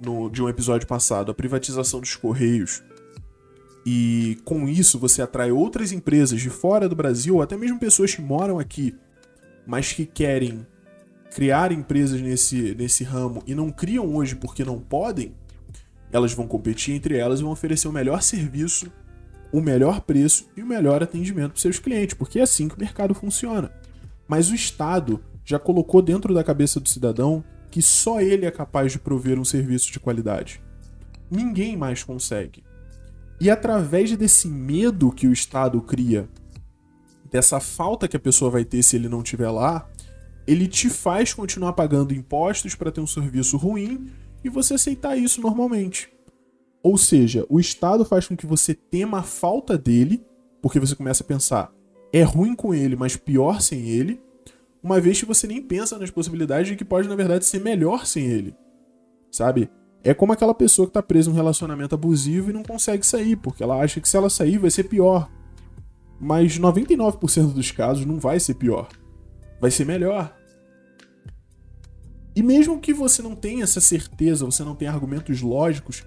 no, 0.00 0.30
de 0.30 0.42
um 0.42 0.48
episódio 0.48 0.86
passado, 0.86 1.30
a 1.30 1.34
privatização 1.34 2.00
dos 2.00 2.16
Correios, 2.16 2.82
e 3.84 4.38
com 4.44 4.68
isso 4.68 4.98
você 4.98 5.22
atrai 5.22 5.50
outras 5.50 5.92
empresas 5.92 6.40
de 6.40 6.48
fora 6.48 6.88
do 6.88 6.96
Brasil, 6.96 7.42
até 7.42 7.56
mesmo 7.56 7.78
pessoas 7.78 8.14
que 8.14 8.22
moram 8.22 8.58
aqui, 8.58 8.94
mas 9.66 9.92
que 9.92 10.06
querem 10.06 10.66
criar 11.34 11.72
empresas 11.72 12.20
nesse, 12.20 12.74
nesse 12.74 13.02
ramo 13.04 13.42
e 13.46 13.54
não 13.54 13.70
criam 13.70 14.14
hoje 14.14 14.36
porque 14.36 14.64
não 14.64 14.78
podem, 14.78 15.34
elas 16.12 16.32
vão 16.32 16.46
competir 16.46 16.94
entre 16.94 17.16
elas 17.16 17.40
e 17.40 17.42
vão 17.42 17.52
oferecer 17.52 17.88
o 17.88 17.92
melhor 17.92 18.22
serviço, 18.22 18.90
o 19.52 19.60
melhor 19.60 20.00
preço 20.00 20.48
e 20.56 20.62
o 20.62 20.66
melhor 20.66 21.02
atendimento 21.02 21.52
para 21.52 21.60
seus 21.60 21.78
clientes, 21.78 22.14
porque 22.14 22.38
é 22.38 22.42
assim 22.42 22.68
que 22.68 22.76
o 22.76 22.80
mercado 22.80 23.14
funciona. 23.14 23.70
Mas 24.26 24.50
o 24.50 24.54
Estado 24.54 25.22
já 25.44 25.58
colocou 25.58 26.00
dentro 26.00 26.32
da 26.32 26.42
cabeça 26.42 26.80
do 26.80 26.88
cidadão 26.88 27.44
que 27.70 27.82
só 27.82 28.20
ele 28.20 28.46
é 28.46 28.50
capaz 28.50 28.92
de 28.92 28.98
prover 28.98 29.38
um 29.38 29.44
serviço 29.44 29.92
de 29.92 30.00
qualidade. 30.00 30.62
Ninguém 31.30 31.76
mais 31.76 32.02
consegue. 32.02 32.62
E 33.40 33.50
através 33.50 34.14
desse 34.16 34.46
medo 34.46 35.10
que 35.10 35.26
o 35.26 35.32
Estado 35.32 35.80
cria, 35.80 36.28
dessa 37.30 37.58
falta 37.58 38.06
que 38.06 38.16
a 38.16 38.20
pessoa 38.20 38.50
vai 38.50 38.64
ter 38.64 38.82
se 38.82 38.94
ele 38.94 39.08
não 39.08 39.22
estiver 39.22 39.50
lá, 39.50 39.88
ele 40.46 40.66
te 40.66 40.90
faz 40.90 41.32
continuar 41.32 41.72
pagando 41.72 42.14
impostos 42.14 42.74
para 42.74 42.92
ter 42.92 43.00
um 43.00 43.06
serviço 43.06 43.56
ruim 43.56 44.10
e 44.44 44.48
você 44.48 44.74
aceitar 44.74 45.16
isso 45.16 45.40
normalmente. 45.40 46.12
Ou 46.82 46.98
seja, 46.98 47.46
o 47.48 47.60
Estado 47.60 48.04
faz 48.04 48.26
com 48.26 48.36
que 48.36 48.46
você 48.46 48.74
tema 48.74 49.18
a 49.18 49.22
falta 49.22 49.78
dele, 49.78 50.24
porque 50.60 50.80
você 50.80 50.96
começa 50.96 51.22
a 51.22 51.26
pensar, 51.26 51.72
é 52.12 52.22
ruim 52.22 52.54
com 52.54 52.74
ele, 52.74 52.96
mas 52.96 53.16
pior 53.16 53.60
sem 53.60 53.88
ele, 53.88 54.20
uma 54.82 55.00
vez 55.00 55.20
que 55.20 55.26
você 55.26 55.46
nem 55.46 55.62
pensa 55.62 55.98
nas 55.98 56.10
possibilidades 56.10 56.68
de 56.68 56.76
que 56.76 56.84
pode, 56.84 57.08
na 57.08 57.14
verdade, 57.14 57.44
ser 57.44 57.60
melhor 57.60 58.04
sem 58.04 58.26
ele. 58.26 58.54
Sabe? 59.30 59.70
É 60.02 60.12
como 60.12 60.32
aquela 60.32 60.52
pessoa 60.52 60.86
que 60.88 60.92
tá 60.92 61.02
presa 61.02 61.30
em 61.30 61.32
um 61.32 61.36
relacionamento 61.36 61.94
abusivo 61.94 62.50
e 62.50 62.52
não 62.52 62.64
consegue 62.64 63.06
sair, 63.06 63.36
porque 63.36 63.62
ela 63.62 63.78
acha 63.78 64.00
que 64.00 64.08
se 64.08 64.16
ela 64.16 64.28
sair 64.28 64.58
vai 64.58 64.70
ser 64.70 64.84
pior. 64.84 65.30
Mas 66.20 66.58
99% 66.58 67.52
dos 67.52 67.70
casos 67.70 68.04
não 68.04 68.18
vai 68.18 68.40
ser 68.40 68.54
pior. 68.54 68.88
Vai 69.60 69.70
ser 69.70 69.86
melhor. 69.86 70.36
E 72.34 72.42
mesmo 72.42 72.80
que 72.80 72.92
você 72.92 73.22
não 73.22 73.36
tenha 73.36 73.62
essa 73.62 73.80
certeza, 73.80 74.44
você 74.44 74.64
não 74.64 74.74
tenha 74.74 74.90
argumentos 74.90 75.40
lógicos 75.40 76.04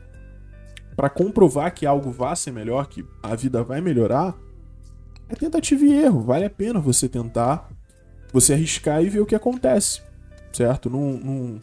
para 0.96 1.10
comprovar 1.10 1.74
que 1.74 1.86
algo 1.86 2.12
vai 2.12 2.36
ser 2.36 2.52
melhor, 2.52 2.88
que 2.88 3.06
a 3.22 3.36
vida 3.36 3.64
vai 3.64 3.82
melhorar, 3.82 4.36
é 5.28 5.36
tentativa 5.36 5.84
e 5.84 5.94
erro. 5.94 6.22
Vale 6.22 6.46
a 6.46 6.50
pena 6.50 6.80
você 6.80 7.10
tentar, 7.10 7.70
você 8.32 8.54
arriscar 8.54 9.04
e 9.04 9.10
ver 9.10 9.20
o 9.20 9.26
que 9.26 9.36
acontece, 9.36 10.02
certo? 10.54 10.90
Não, 10.90 11.14
não, 11.14 11.60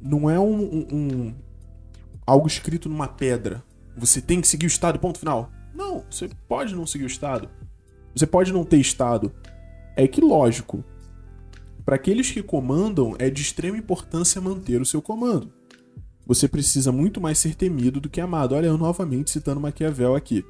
não 0.00 0.30
é 0.30 0.38
um, 0.38 0.62
um, 0.62 0.86
um, 0.92 1.34
algo 2.26 2.46
escrito 2.46 2.88
numa 2.88 3.08
pedra. 3.08 3.62
Você 3.96 4.20
tem 4.20 4.40
que 4.40 4.48
seguir 4.48 4.66
o 4.66 4.68
Estado, 4.68 4.98
ponto 4.98 5.18
final. 5.18 5.50
Não, 5.72 6.04
você 6.10 6.28
pode 6.48 6.74
não 6.74 6.86
seguir 6.86 7.04
o 7.04 7.08
Estado. 7.08 7.48
Você 8.14 8.26
pode 8.26 8.52
não 8.52 8.64
ter 8.64 8.78
Estado. 8.78 9.32
É 9.96 10.08
que, 10.08 10.20
lógico, 10.20 10.84
para 11.84 11.96
aqueles 11.96 12.30
que 12.30 12.42
comandam, 12.42 13.14
é 13.18 13.30
de 13.30 13.42
extrema 13.42 13.76
importância 13.76 14.40
manter 14.40 14.80
o 14.80 14.86
seu 14.86 15.00
comando. 15.00 15.52
Você 16.26 16.48
precisa 16.48 16.90
muito 16.90 17.20
mais 17.20 17.38
ser 17.38 17.54
temido 17.54 18.00
do 18.00 18.08
que 18.08 18.20
amado. 18.20 18.54
Olha, 18.54 18.66
eu 18.66 18.78
novamente 18.78 19.30
citando 19.30 19.60
Maquiavel 19.60 20.14
aqui. 20.14 20.44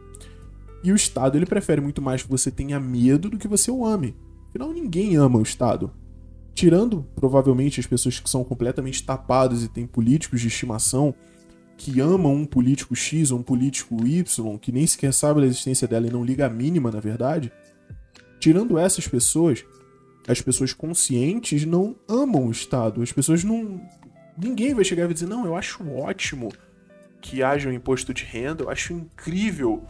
E 0.82 0.92
o 0.92 0.96
Estado, 0.96 1.36
ele 1.36 1.46
prefere 1.46 1.80
muito 1.80 2.00
mais 2.02 2.22
que 2.22 2.30
você 2.30 2.50
tenha 2.50 2.78
medo 2.78 3.30
do 3.30 3.38
que 3.38 3.48
você 3.48 3.70
o 3.70 3.84
ame. 3.84 4.14
Afinal, 4.50 4.72
ninguém 4.72 5.16
ama 5.16 5.38
o 5.38 5.42
Estado 5.42 5.92
tirando 6.54 7.04
provavelmente 7.16 7.80
as 7.80 7.86
pessoas 7.86 8.20
que 8.20 8.30
são 8.30 8.44
completamente 8.44 9.02
tapadas 9.02 9.64
e 9.64 9.68
têm 9.68 9.86
políticos 9.86 10.40
de 10.40 10.48
estimação 10.48 11.14
que 11.76 12.00
amam 12.00 12.32
um 12.32 12.46
político 12.46 12.94
X 12.94 13.32
ou 13.32 13.40
um 13.40 13.42
político 13.42 14.06
Y, 14.06 14.58
que 14.58 14.70
nem 14.70 14.86
sequer 14.86 15.12
sabe 15.12 15.40
da 15.40 15.46
existência 15.46 15.88
dela 15.88 16.06
e 16.06 16.10
não 16.10 16.24
liga 16.24 16.46
a 16.46 16.48
mínima, 16.48 16.92
na 16.92 17.00
verdade, 17.00 17.52
tirando 18.38 18.78
essas 18.78 19.08
pessoas, 19.08 19.64
as 20.28 20.40
pessoas 20.40 20.72
conscientes 20.72 21.66
não 21.66 21.96
amam 22.08 22.46
o 22.46 22.52
Estado. 22.52 23.02
As 23.02 23.10
pessoas 23.10 23.42
não. 23.42 23.80
Ninguém 24.36 24.74
vai 24.74 24.84
chegar 24.84 25.08
e 25.10 25.14
dizer, 25.14 25.26
não, 25.26 25.44
eu 25.44 25.56
acho 25.56 25.88
ótimo 25.88 26.52
que 27.20 27.42
haja 27.42 27.68
um 27.68 27.72
imposto 27.72 28.12
de 28.12 28.24
renda, 28.24 28.64
eu 28.64 28.70
acho 28.70 28.92
incrível 28.92 29.86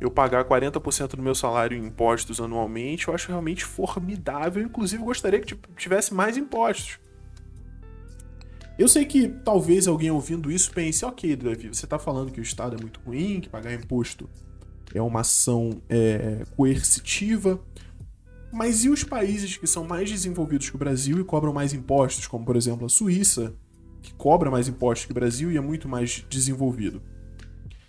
eu 0.00 0.10
pagar 0.10 0.44
40% 0.44 1.14
do 1.14 1.22
meu 1.22 1.34
salário 1.34 1.76
em 1.76 1.86
impostos 1.86 2.40
anualmente, 2.40 3.06
eu 3.06 3.14
acho 3.14 3.28
realmente 3.28 3.64
formidável. 3.64 4.60
Inclusive, 4.60 5.00
gostaria 5.00 5.38
que 5.38 5.56
tivesse 5.76 6.12
mais 6.12 6.36
impostos. 6.36 6.98
Eu 8.76 8.88
sei 8.88 9.04
que 9.04 9.28
talvez 9.28 9.86
alguém 9.86 10.10
ouvindo 10.10 10.50
isso 10.50 10.72
pense, 10.72 11.04
ok, 11.04 11.36
Davi, 11.36 11.68
você 11.68 11.84
está 11.84 12.00
falando 12.00 12.32
que 12.32 12.40
o 12.40 12.42
Estado 12.42 12.76
é 12.76 12.80
muito 12.80 13.00
ruim, 13.06 13.40
que 13.40 13.48
pagar 13.48 13.72
imposto 13.72 14.28
é 14.94 15.00
uma 15.00 15.20
ação 15.20 15.80
é, 15.88 16.44
coercitiva. 16.56 17.60
Mas 18.52 18.84
e 18.84 18.88
os 18.88 19.04
países 19.04 19.56
que 19.56 19.66
são 19.66 19.84
mais 19.84 20.10
desenvolvidos 20.10 20.68
que 20.68 20.76
o 20.76 20.78
Brasil 20.78 21.20
e 21.20 21.24
cobram 21.24 21.52
mais 21.52 21.72
impostos, 21.72 22.26
como 22.26 22.44
por 22.44 22.56
exemplo 22.56 22.86
a 22.86 22.88
Suíça, 22.88 23.54
que 24.02 24.12
cobra 24.14 24.50
mais 24.50 24.68
impostos 24.68 25.06
que 25.06 25.12
o 25.12 25.14
Brasil 25.14 25.50
e 25.50 25.56
é 25.56 25.60
muito 25.60 25.88
mais 25.88 26.26
desenvolvido? 26.28 27.00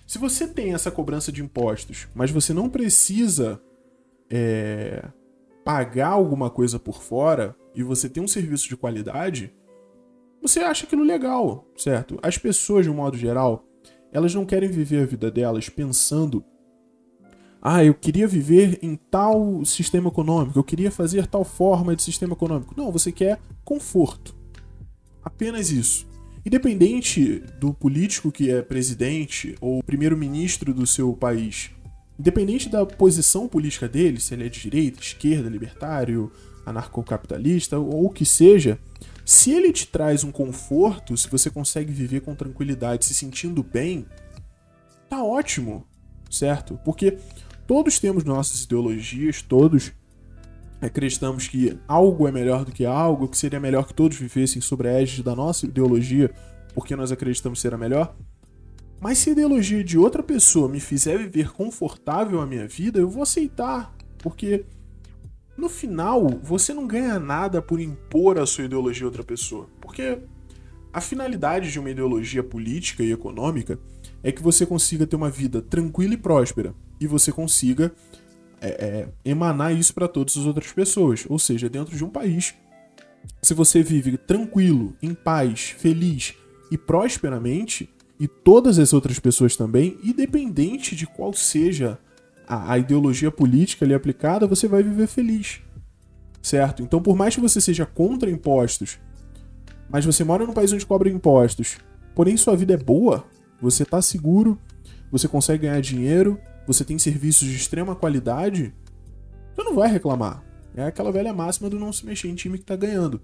Se 0.05 0.17
você 0.19 0.47
tem 0.47 0.73
essa 0.73 0.91
cobrança 0.91 1.31
de 1.31 1.41
impostos, 1.41 2.07
mas 2.13 2.29
você 2.29 2.53
não 2.53 2.69
precisa 2.69 3.59
é, 4.29 5.03
pagar 5.65 6.09
alguma 6.09 6.49
coisa 6.49 6.77
por 6.77 7.01
fora 7.01 7.55
e 7.73 7.81
você 7.81 8.07
tem 8.07 8.21
um 8.21 8.27
serviço 8.27 8.67
de 8.67 8.77
qualidade, 8.77 9.53
você 10.41 10.59
acha 10.59 10.85
aquilo 10.85 11.03
legal, 11.03 11.65
certo? 11.77 12.19
As 12.21 12.37
pessoas, 12.37 12.85
de 12.85 12.91
um 12.91 12.95
modo 12.95 13.17
geral, 13.17 13.65
elas 14.11 14.35
não 14.35 14.45
querem 14.45 14.69
viver 14.69 15.01
a 15.03 15.05
vida 15.05 15.31
delas 15.31 15.69
pensando 15.69 16.43
Ah, 17.61 17.83
eu 17.83 17.93
queria 17.93 18.27
viver 18.27 18.77
em 18.81 18.95
tal 18.95 19.63
sistema 19.63 20.09
econômico, 20.09 20.59
eu 20.59 20.63
queria 20.65 20.91
fazer 20.91 21.25
tal 21.27 21.45
forma 21.45 21.95
de 21.95 22.03
sistema 22.03 22.33
econômico. 22.33 22.73
Não, 22.75 22.91
você 22.91 23.09
quer 23.09 23.39
conforto. 23.63 24.35
Apenas 25.23 25.71
isso. 25.71 26.07
Independente 26.45 27.41
do 27.59 27.73
político 27.73 28.31
que 28.31 28.51
é 28.51 28.61
presidente 28.61 29.55
ou 29.61 29.81
primeiro-ministro 29.81 30.73
do 30.73 30.85
seu 30.85 31.13
país, 31.13 31.71
independente 32.19 32.67
da 32.67 32.85
posição 32.85 33.47
política 33.47 33.87
dele, 33.87 34.19
se 34.19 34.33
ele 34.33 34.45
é 34.45 34.49
de 34.49 34.59
direita, 34.59 34.99
esquerda, 34.99 35.49
libertário, 35.49 36.31
anarcocapitalista 36.65 37.77
ou 37.77 38.05
o 38.07 38.09
que 38.09 38.25
seja, 38.25 38.77
se 39.25 39.51
ele 39.51 39.71
te 39.71 39.87
traz 39.87 40.23
um 40.23 40.31
conforto, 40.31 41.15
se 41.15 41.29
você 41.29 41.49
consegue 41.49 41.93
viver 41.93 42.21
com 42.21 42.35
tranquilidade, 42.35 43.05
se 43.05 43.13
sentindo 43.13 43.63
bem, 43.63 44.05
tá 45.09 45.23
ótimo, 45.23 45.87
certo? 46.29 46.77
Porque 46.83 47.17
todos 47.65 47.99
temos 47.99 48.25
nossas 48.25 48.63
ideologias, 48.63 49.41
todos 49.41 49.93
acreditamos 50.87 51.47
que 51.47 51.77
algo 51.87 52.27
é 52.27 52.31
melhor 52.31 52.65
do 52.65 52.71
que 52.71 52.85
algo, 52.85 53.27
que 53.27 53.37
seria 53.37 53.59
melhor 53.59 53.87
que 53.87 53.93
todos 53.93 54.17
vivessem 54.17 54.61
sobre 54.61 54.87
a 54.87 55.01
égide 55.01 55.23
da 55.23 55.35
nossa 55.35 55.65
ideologia, 55.65 56.31
porque 56.73 56.95
nós 56.95 57.11
acreditamos 57.11 57.61
ser 57.61 57.73
a 57.73 57.77
melhor. 57.77 58.15
Mas 58.99 59.17
se 59.17 59.29
a 59.29 59.33
ideologia 59.33 59.83
de 59.83 59.97
outra 59.97 60.23
pessoa 60.23 60.69
me 60.69 60.79
fizer 60.79 61.17
viver 61.17 61.51
confortável 61.51 62.41
a 62.41 62.45
minha 62.45 62.67
vida, 62.67 62.99
eu 62.99 63.09
vou 63.09 63.23
aceitar, 63.23 63.93
porque 64.17 64.65
no 65.57 65.69
final 65.69 66.27
você 66.41 66.73
não 66.73 66.87
ganha 66.87 67.19
nada 67.19 67.61
por 67.61 67.79
impor 67.79 68.39
a 68.39 68.45
sua 68.45 68.65
ideologia 68.65 69.03
a 69.03 69.07
outra 69.07 69.23
pessoa, 69.23 69.67
porque 69.81 70.19
a 70.91 71.01
finalidade 71.01 71.71
de 71.71 71.79
uma 71.79 71.89
ideologia 71.89 72.43
política 72.43 73.03
e 73.03 73.11
econômica 73.11 73.79
é 74.23 74.31
que 74.31 74.41
você 74.41 74.65
consiga 74.65 75.05
ter 75.05 75.15
uma 75.15 75.29
vida 75.29 75.61
tranquila 75.61 76.13
e 76.13 76.17
próspera 76.17 76.73
e 76.99 77.07
você 77.07 77.31
consiga 77.31 77.93
é, 78.63 78.69
é, 78.69 79.07
emanar 79.25 79.75
isso 79.75 79.93
para 79.93 80.07
todas 80.07 80.37
as 80.37 80.45
outras 80.45 80.71
pessoas. 80.71 81.25
Ou 81.27 81.37
seja, 81.37 81.69
dentro 81.69 81.95
de 81.95 82.03
um 82.03 82.09
país, 82.09 82.55
se 83.41 83.53
você 83.53 83.83
vive 83.83 84.17
tranquilo, 84.17 84.95
em 85.01 85.13
paz, 85.13 85.75
feliz 85.77 86.33
e 86.71 86.77
prosperamente, 86.77 87.89
e 88.19 88.27
todas 88.27 88.79
as 88.79 88.93
outras 88.93 89.19
pessoas 89.19 89.55
também, 89.57 89.97
independente 90.03 90.95
de 90.95 91.05
qual 91.05 91.33
seja 91.33 91.99
a, 92.47 92.73
a 92.73 92.77
ideologia 92.77 93.29
política 93.29 93.83
ali 93.83 93.93
aplicada, 93.93 94.47
você 94.47 94.67
vai 94.67 94.81
viver 94.81 95.07
feliz. 95.07 95.59
Certo? 96.41 96.81
Então, 96.81 97.01
por 97.01 97.15
mais 97.15 97.35
que 97.35 97.41
você 97.41 97.59
seja 97.59 97.85
contra 97.85 98.29
impostos, 98.29 98.97
mas 99.89 100.05
você 100.05 100.23
mora 100.23 100.45
num 100.45 100.53
país 100.53 100.71
onde 100.71 100.85
cobra 100.85 101.09
impostos, 101.09 101.77
porém 102.15 102.37
sua 102.37 102.55
vida 102.55 102.73
é 102.73 102.77
boa, 102.77 103.25
você 103.61 103.83
tá 103.85 104.01
seguro, 104.01 104.57
você 105.11 105.27
consegue 105.27 105.67
ganhar 105.67 105.81
dinheiro, 105.81 106.39
você 106.65 106.83
tem 106.83 106.97
serviços 106.97 107.47
de 107.47 107.55
extrema 107.55 107.95
qualidade, 107.95 108.73
você 109.53 109.63
não 109.63 109.75
vai 109.75 109.89
reclamar. 109.89 110.43
É 110.75 110.85
aquela 110.85 111.11
velha 111.11 111.33
máxima 111.33 111.69
do 111.69 111.79
não 111.79 111.93
se 111.93 112.05
mexer 112.05 112.27
em 112.27 112.35
time 112.35 112.57
que 112.57 112.65
tá 112.65 112.75
ganhando. 112.75 113.21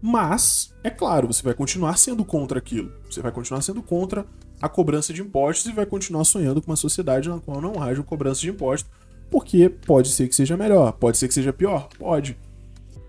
Mas, 0.00 0.74
é 0.82 0.90
claro, 0.90 1.26
você 1.26 1.42
vai 1.42 1.54
continuar 1.54 1.96
sendo 1.96 2.24
contra 2.24 2.58
aquilo. 2.58 2.92
Você 3.10 3.22
vai 3.22 3.32
continuar 3.32 3.62
sendo 3.62 3.82
contra 3.82 4.26
a 4.60 4.68
cobrança 4.68 5.12
de 5.12 5.22
impostos 5.22 5.70
e 5.70 5.74
vai 5.74 5.86
continuar 5.86 6.24
sonhando 6.24 6.60
com 6.60 6.70
uma 6.70 6.76
sociedade 6.76 7.28
na 7.28 7.38
qual 7.38 7.60
não 7.60 7.82
haja 7.82 8.02
cobrança 8.02 8.40
de 8.40 8.50
impostos, 8.50 8.90
porque 9.30 9.68
pode 9.68 10.08
ser 10.08 10.28
que 10.28 10.34
seja 10.34 10.56
melhor, 10.56 10.92
pode 10.92 11.18
ser 11.18 11.28
que 11.28 11.34
seja 11.34 11.52
pior, 11.52 11.88
pode, 11.98 12.38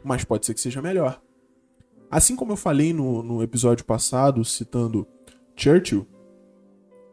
mas 0.04 0.24
pode 0.24 0.46
ser 0.46 0.54
que 0.54 0.62
seja 0.62 0.82
melhor. 0.82 1.22
Assim 2.10 2.36
como 2.36 2.54
eu 2.54 2.58
falei 2.58 2.94
no, 2.94 3.22
no 3.22 3.44
episódio 3.44 3.86
passado, 3.86 4.44
citando 4.46 5.08
Churchill, 5.56 6.08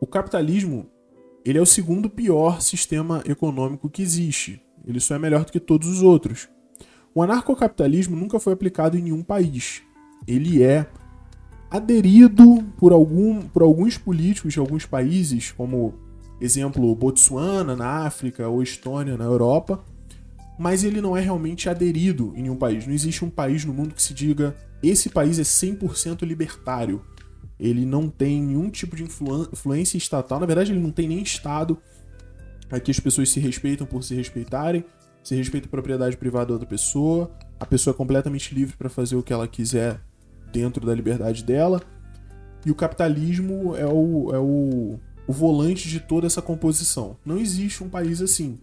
o 0.01 0.07
capitalismo 0.07 0.92
ele 1.45 1.59
é 1.59 1.61
o 1.61 1.67
segundo 1.67 2.09
pior 2.09 2.61
sistema 2.61 3.23
econômico 3.27 3.89
que 3.89 4.03
existe. 4.03 4.63
Ele 4.87 5.01
só 5.01 5.15
é 5.15 5.19
melhor 5.19 5.45
do 5.45 5.53
que 5.53 5.61
todos 5.61 5.89
os 5.89 6.03
outros. 6.03 6.49
O 7.15 7.23
anarcocapitalismo 7.23 8.17
nunca 8.17 8.41
foi 8.41 8.53
aplicado 8.53 8.97
em 8.97 9.03
nenhum 9.03 9.23
país. 9.23 9.83
Ele 10.27 10.63
é 10.63 10.87
aderido 11.71 12.63
por, 12.77 12.93
algum, 12.93 13.43
por 13.43 13.63
alguns 13.63 13.99
políticos 13.99 14.53
de 14.53 14.59
alguns 14.59 14.87
países, 14.87 15.51
como 15.51 15.95
exemplo 16.41 16.95
Botsuana 16.95 17.75
na 17.75 18.07
África 18.07 18.49
ou 18.49 18.63
Estônia 18.63 19.17
na 19.17 19.25
Europa, 19.25 19.85
mas 20.59 20.85
ele 20.85 21.01
não 21.01 21.17
é 21.17 21.21
realmente 21.21 21.69
aderido 21.69 22.33
em 22.37 22.43
nenhum 22.43 22.57
país. 22.57 22.87
Não 22.87 22.95
existe 22.95 23.25
um 23.25 23.31
país 23.31 23.65
no 23.65 23.73
mundo 23.73 23.95
que 23.95 24.03
se 24.03 24.15
diga 24.15 24.55
esse 24.83 25.09
país 25.09 25.39
é 25.39 25.43
100% 25.43 26.23
libertário 26.27 27.03
ele 27.63 27.87
não 27.87 28.09
tem 28.09 28.43
nenhum 28.43 28.69
tipo 28.69 28.97
de 28.97 29.05
influência 29.05 29.97
estatal. 29.97 30.41
Na 30.41 30.47
verdade, 30.47 30.73
ele 30.73 30.81
não 30.81 30.91
tem 30.91 31.07
nem 31.07 31.23
Estado. 31.23 31.79
Aqui 32.69 32.91
as 32.91 32.99
pessoas 32.99 33.31
se 33.31 33.39
respeitam 33.39 33.87
por 33.87 34.03
se 34.03 34.17
respeitarem, 34.17 34.85
se 35.23 35.37
respeita 35.37 35.69
a 35.69 35.71
propriedade 35.71 36.17
privada 36.17 36.47
da 36.47 36.53
outra 36.55 36.69
pessoa, 36.69 37.31
a 37.61 37.65
pessoa 37.65 37.95
é 37.95 37.97
completamente 37.97 38.53
livre 38.53 38.77
para 38.77 38.89
fazer 38.89 39.15
o 39.15 39.23
que 39.23 39.33
ela 39.33 39.47
quiser 39.47 40.01
dentro 40.51 40.85
da 40.85 40.93
liberdade 40.93 41.45
dela. 41.45 41.81
E 42.67 42.71
o 42.71 42.75
capitalismo 42.75 43.77
é 43.77 43.87
o, 43.87 44.35
é 44.35 44.39
o, 44.41 44.99
o 45.29 45.33
volante 45.33 45.89
de 45.89 46.01
toda 46.01 46.27
essa 46.27 46.43
composição. 46.43 47.17
Não 47.25 47.39
existe 47.39 47.85
um 47.85 47.89
país 47.89 48.21
assim. 48.21 48.59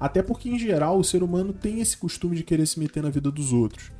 Até 0.00 0.20
porque, 0.20 0.48
em 0.48 0.58
geral, 0.58 0.98
o 0.98 1.04
ser 1.04 1.22
humano 1.22 1.52
tem 1.52 1.80
esse 1.80 1.96
costume 1.96 2.36
de 2.36 2.42
querer 2.42 2.66
se 2.66 2.80
meter 2.80 3.04
na 3.04 3.10
vida 3.10 3.30
dos 3.30 3.52
outros 3.52 3.95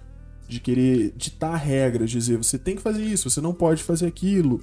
de 0.48 0.60
querer 0.60 1.12
ditar 1.16 1.56
regras, 1.56 2.10
dizer 2.10 2.36
você 2.36 2.58
tem 2.58 2.76
que 2.76 2.82
fazer 2.82 3.02
isso, 3.02 3.28
você 3.28 3.40
não 3.40 3.52
pode 3.52 3.82
fazer 3.82 4.06
aquilo. 4.06 4.62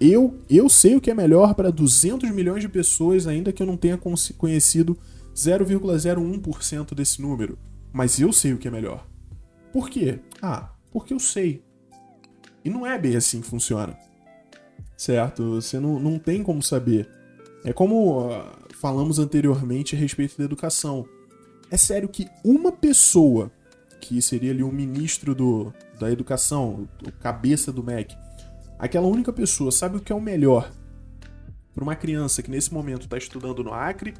Eu, 0.00 0.38
eu 0.48 0.68
sei 0.68 0.94
o 0.94 1.00
que 1.00 1.10
é 1.10 1.14
melhor 1.14 1.54
para 1.54 1.70
200 1.70 2.30
milhões 2.30 2.60
de 2.60 2.68
pessoas, 2.68 3.26
ainda 3.26 3.52
que 3.52 3.62
eu 3.62 3.66
não 3.66 3.76
tenha 3.76 3.98
conhecido 4.36 4.96
0,01% 5.34 6.94
desse 6.94 7.20
número. 7.20 7.58
Mas 7.92 8.20
eu 8.20 8.32
sei 8.32 8.52
o 8.52 8.58
que 8.58 8.68
é 8.68 8.70
melhor. 8.70 9.06
Por 9.72 9.88
quê? 9.88 10.18
Ah, 10.40 10.70
porque 10.90 11.14
eu 11.14 11.18
sei. 11.18 11.62
E 12.64 12.68
não 12.68 12.86
é 12.86 12.98
bem 12.98 13.16
assim 13.16 13.40
que 13.40 13.46
funciona. 13.46 13.96
Certo? 14.96 15.54
Você 15.54 15.78
não, 15.80 15.98
não 15.98 16.18
tem 16.18 16.42
como 16.42 16.62
saber. 16.62 17.08
É 17.64 17.72
como 17.72 18.28
uh, 18.28 18.44
falamos 18.74 19.18
anteriormente 19.18 19.96
a 19.96 19.98
respeito 19.98 20.36
da 20.36 20.44
educação. 20.44 21.06
É 21.70 21.76
sério 21.76 22.08
que 22.08 22.28
uma 22.44 22.70
pessoa 22.70 23.50
que 24.00 24.20
seria 24.20 24.50
ali 24.50 24.62
um 24.62 24.72
ministro 24.72 25.34
do, 25.34 25.72
da 25.98 26.10
educação, 26.10 26.88
o 27.06 27.12
cabeça 27.12 27.72
do 27.72 27.82
MEC, 27.82 28.16
aquela 28.78 29.06
única 29.06 29.32
pessoa 29.32 29.70
sabe 29.70 29.96
o 29.96 30.00
que 30.00 30.12
é 30.12 30.14
o 30.14 30.20
melhor 30.20 30.70
para 31.76 31.84
uma 31.84 31.94
criança 31.94 32.42
que 32.42 32.50
nesse 32.50 32.72
momento 32.72 33.02
está 33.02 33.18
estudando 33.18 33.62
no 33.62 33.74
Acre, 33.74 34.14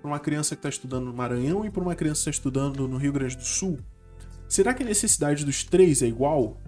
para 0.00 0.08
uma 0.08 0.20
criança 0.20 0.54
que 0.54 0.60
está 0.60 0.68
estudando 0.68 1.06
no 1.06 1.12
Maranhão 1.12 1.66
e 1.66 1.70
para 1.70 1.82
uma 1.82 1.96
criança 1.96 2.18
que 2.18 2.20
está 2.20 2.30
estudando 2.30 2.86
no 2.86 2.96
Rio 2.96 3.12
Grande 3.12 3.36
do 3.36 3.44
Sul? 3.44 3.76
Será 4.48 4.72
que 4.72 4.84
a 4.84 4.86
necessidade 4.86 5.44
dos 5.44 5.64
três 5.64 6.00
é 6.00 6.06
igual? 6.06 6.60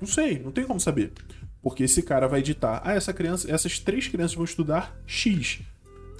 Não 0.00 0.06
sei, 0.06 0.38
não 0.38 0.52
tem 0.52 0.64
como 0.64 0.78
saber. 0.78 1.12
Porque 1.60 1.82
esse 1.82 2.00
cara 2.00 2.28
vai 2.28 2.40
ditar, 2.42 2.80
ah, 2.84 2.92
essa 2.92 3.12
criança, 3.12 3.50
essas 3.50 3.80
três 3.80 4.06
crianças 4.06 4.36
vão 4.36 4.44
estudar 4.44 4.96
X. 5.04 5.62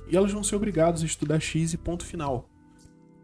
E 0.08 0.16
elas 0.16 0.32
vão 0.32 0.42
ser 0.42 0.56
obrigadas 0.56 1.02
a 1.02 1.06
estudar 1.06 1.38
X 1.38 1.74
e 1.74 1.78
ponto 1.78 2.04
final. 2.04 2.50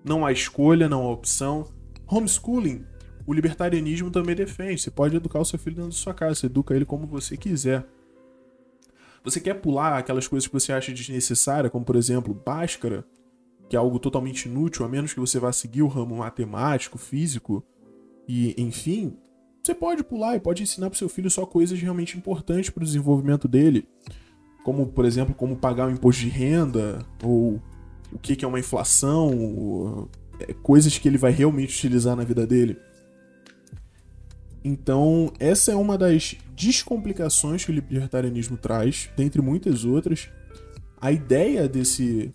Não 0.05 0.25
há 0.25 0.31
escolha, 0.31 0.89
não 0.89 1.03
há 1.03 1.11
opção, 1.11 1.69
Homeschooling, 2.14 2.85
o 3.27 3.33
libertarianismo 3.33 4.11
também 4.11 4.37
defende. 4.37 4.81
Você 4.81 4.90
pode 4.90 5.16
educar 5.16 5.40
o 5.40 5.44
seu 5.44 5.59
filho 5.59 5.77
dentro 5.77 5.90
da 5.90 5.96
sua 5.96 6.14
casa, 6.14 6.35
você 6.35 6.46
educa 6.46 6.74
ele 6.74 6.85
como 6.85 7.07
você 7.07 7.37
quiser. 7.37 7.85
Você 9.24 9.40
quer 9.40 9.55
pular 9.55 9.98
aquelas 9.98 10.29
coisas 10.29 10.46
que 10.46 10.53
você 10.53 10.72
acha 10.72 10.92
desnecessária, 10.92 11.70
como 11.70 11.85
por 11.85 11.96
exemplo, 11.96 12.35
Bhaskara, 12.35 13.05
que 13.68 13.74
é 13.74 13.79
algo 13.79 13.98
totalmente 13.98 14.46
inútil, 14.46 14.85
a 14.85 14.88
menos 14.88 15.14
que 15.14 15.20
você 15.20 15.38
vá 15.38 15.50
seguir 15.50 15.83
o 15.83 15.88
ramo 15.88 16.16
matemático, 16.16 16.98
físico 16.98 17.64
e 18.29 18.55
enfim, 18.61 19.16
você 19.62 19.74
pode 19.74 20.05
pular 20.05 20.37
e 20.37 20.40
pode 20.40 20.62
ensinar 20.62 20.90
para 20.90 20.98
seu 20.98 21.09
filho 21.09 21.31
só 21.31 21.46
coisas 21.46 21.81
realmente 21.81 22.18
importantes 22.18 22.68
para 22.68 22.83
o 22.83 22.87
desenvolvimento 22.87 23.48
dele, 23.48 23.88
como 24.62 24.87
por 24.87 25.07
exemplo, 25.07 25.35
como 25.35 25.57
pagar 25.57 25.88
o 25.88 25.90
imposto 25.90 26.20
de 26.20 26.29
renda 26.29 27.05
ou 27.22 27.62
o 28.12 28.18
que 28.18 28.44
é 28.44 28.48
uma 28.48 28.61
inflação, 28.61 30.09
coisas 30.62 30.99
que 30.99 31.09
ele 31.09 31.18
vai 31.18 31.33
realmente 31.33 31.77
utilizar 31.77 32.16
na 32.16 32.25
vida 32.25 32.47
dele. 32.47 32.77
Então, 34.64 35.31
essa 35.38 35.73
é 35.73 35.77
uma 35.77 35.99
das 35.99 36.37
descomplicações 36.57 37.64
que 37.64 37.70
o 37.70 37.75
libertarianismo 37.75 38.57
traz, 38.57 39.11
dentre 39.14 39.42
muitas 39.42 39.85
outras. 39.85 40.31
A 40.99 41.12
ideia 41.12 41.68
desse, 41.68 42.33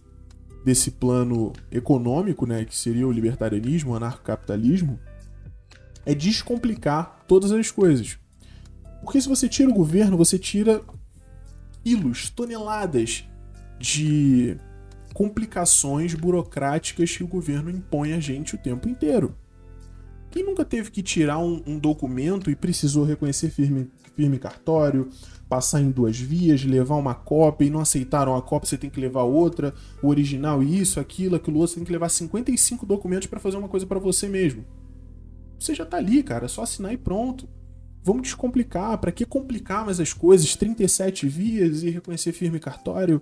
desse 0.64 0.92
plano 0.92 1.52
econômico, 1.72 2.46
né, 2.46 2.66
que 2.66 2.76
seria 2.76 3.08
o 3.08 3.12
libertarianismo, 3.12 3.92
o 3.92 3.96
anarcocapitalismo, 3.96 5.00
é 6.06 6.14
descomplicar 6.14 7.24
todas 7.28 7.52
as 7.52 7.72
coisas. 7.72 8.20
Porque 9.02 9.20
se 9.20 9.28
você 9.28 9.50
tira 9.50 9.70
o 9.70 9.74
governo, 9.74 10.16
você 10.16 10.38
tira 10.38 10.82
quilos, 11.84 12.30
toneladas 12.30 13.26
de 13.80 14.58
complicações 15.14 16.14
burocráticas 16.14 17.16
que 17.16 17.24
o 17.24 17.28
governo 17.28 17.70
impõe 17.70 18.14
a 18.14 18.20
gente 18.20 18.56
o 18.56 18.58
tempo 18.58 18.88
inteiro. 18.88 19.36
Quem 20.32 20.46
nunca 20.46 20.64
teve 20.64 20.92
que 20.92 21.02
tirar 21.02 21.40
um, 21.40 21.62
um 21.66 21.80
documento 21.80 22.52
e 22.52 22.56
precisou 22.56 23.04
reconhecer 23.04 23.50
firme, 23.50 23.90
firme 24.16 24.38
cartório, 24.38 25.10
passar 25.50 25.82
em 25.82 25.90
duas 25.90 26.20
vias, 26.20 26.64
levar 26.64 26.96
uma 26.96 27.16
cópia 27.16 27.66
e 27.66 27.70
não 27.70 27.80
aceitaram 27.80 28.36
a 28.36 28.42
cópia, 28.42 28.70
você 28.70 28.78
tem 28.78 28.90
que 28.90 29.00
levar 29.00 29.24
outra, 29.24 29.74
o 30.04 30.08
original 30.08 30.62
isso, 30.62 31.00
aquilo, 31.00 31.36
aquilo 31.36 31.58
outro, 31.58 31.74
você 31.74 31.80
tem 31.80 31.86
que 31.86 31.92
levar 31.92 32.10
55 32.10 32.86
documentos 32.86 33.28
para 33.28 33.40
fazer 33.40 33.58
uma 33.58 33.68
coisa 33.68 33.88
para 33.88 33.98
você 33.98 34.30
mesmo. 34.30 34.64
Você 35.60 35.74
já 35.74 35.86
tá 35.86 35.98
ali, 35.98 36.22
cara, 36.22 36.46
é 36.46 36.48
só 36.48 36.62
assinar 36.62 36.94
e 36.94 36.98
pronto. 36.98 37.50
Vamos 38.04 38.22
descomplicar, 38.22 38.98
para 39.00 39.12
que 39.12 39.26
complicar 39.26 39.84
mais 39.84 40.00
as 40.00 40.14
coisas? 40.14 40.56
37 40.56 41.28
vias 41.28 41.84
e 41.84 41.90
reconhecer 41.90 42.32
firme 42.32 42.60
cartório 42.60 43.22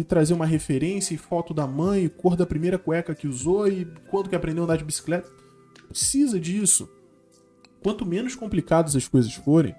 e 0.00 0.04
trazer 0.04 0.32
uma 0.32 0.46
referência 0.46 1.14
e 1.14 1.18
foto 1.18 1.52
da 1.52 1.66
mãe, 1.66 2.08
cor 2.08 2.34
da 2.34 2.46
primeira 2.46 2.78
cueca 2.78 3.14
que 3.14 3.28
usou 3.28 3.68
e 3.68 3.86
quando 4.08 4.30
que 4.30 4.34
aprendeu 4.34 4.62
a 4.62 4.64
andar 4.64 4.78
de 4.78 4.84
bicicleta. 4.84 5.30
Precisa 5.88 6.40
disso. 6.40 6.88
Quanto 7.82 8.06
menos 8.06 8.34
complicadas 8.34 8.96
as 8.96 9.06
coisas 9.06 9.34
forem, 9.34 9.74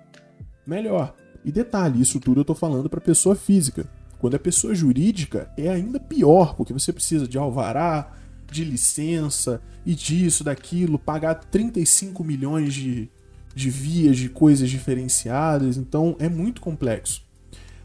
melhor. 0.66 1.16
E 1.44 1.52
detalhe, 1.52 2.00
isso 2.02 2.20
tudo 2.20 2.42
eu 2.42 2.46
tô 2.46 2.54
falando 2.54 2.88
para 2.88 3.02
pessoa 3.02 3.36
física. 3.36 3.90
Quando 4.20 4.36
é 4.36 4.40
pessoa 4.40 4.76
jurídica, 4.76 5.52
é 5.58 5.70
ainda 5.70 6.00
pior, 6.00 6.56
porque 6.56 6.72
você 6.72 6.94
precisa 6.94 7.28
de 7.28 7.40
alvará, 7.40 8.14
de 8.52 8.64
licença 8.64 9.60
e 9.84 9.96
disso, 9.96 10.44
daquilo, 10.44 11.00
pagar 11.00 11.34
35 11.34 12.24
milhões 12.24 12.76
de, 12.76 13.10
de 13.56 13.70
vias 13.72 14.18
de 14.18 14.30
coisas 14.30 14.70
diferenciadas, 14.70 15.78
então 15.78 16.16
é 16.20 16.30
muito 16.30 16.62
complexo. 16.62 17.24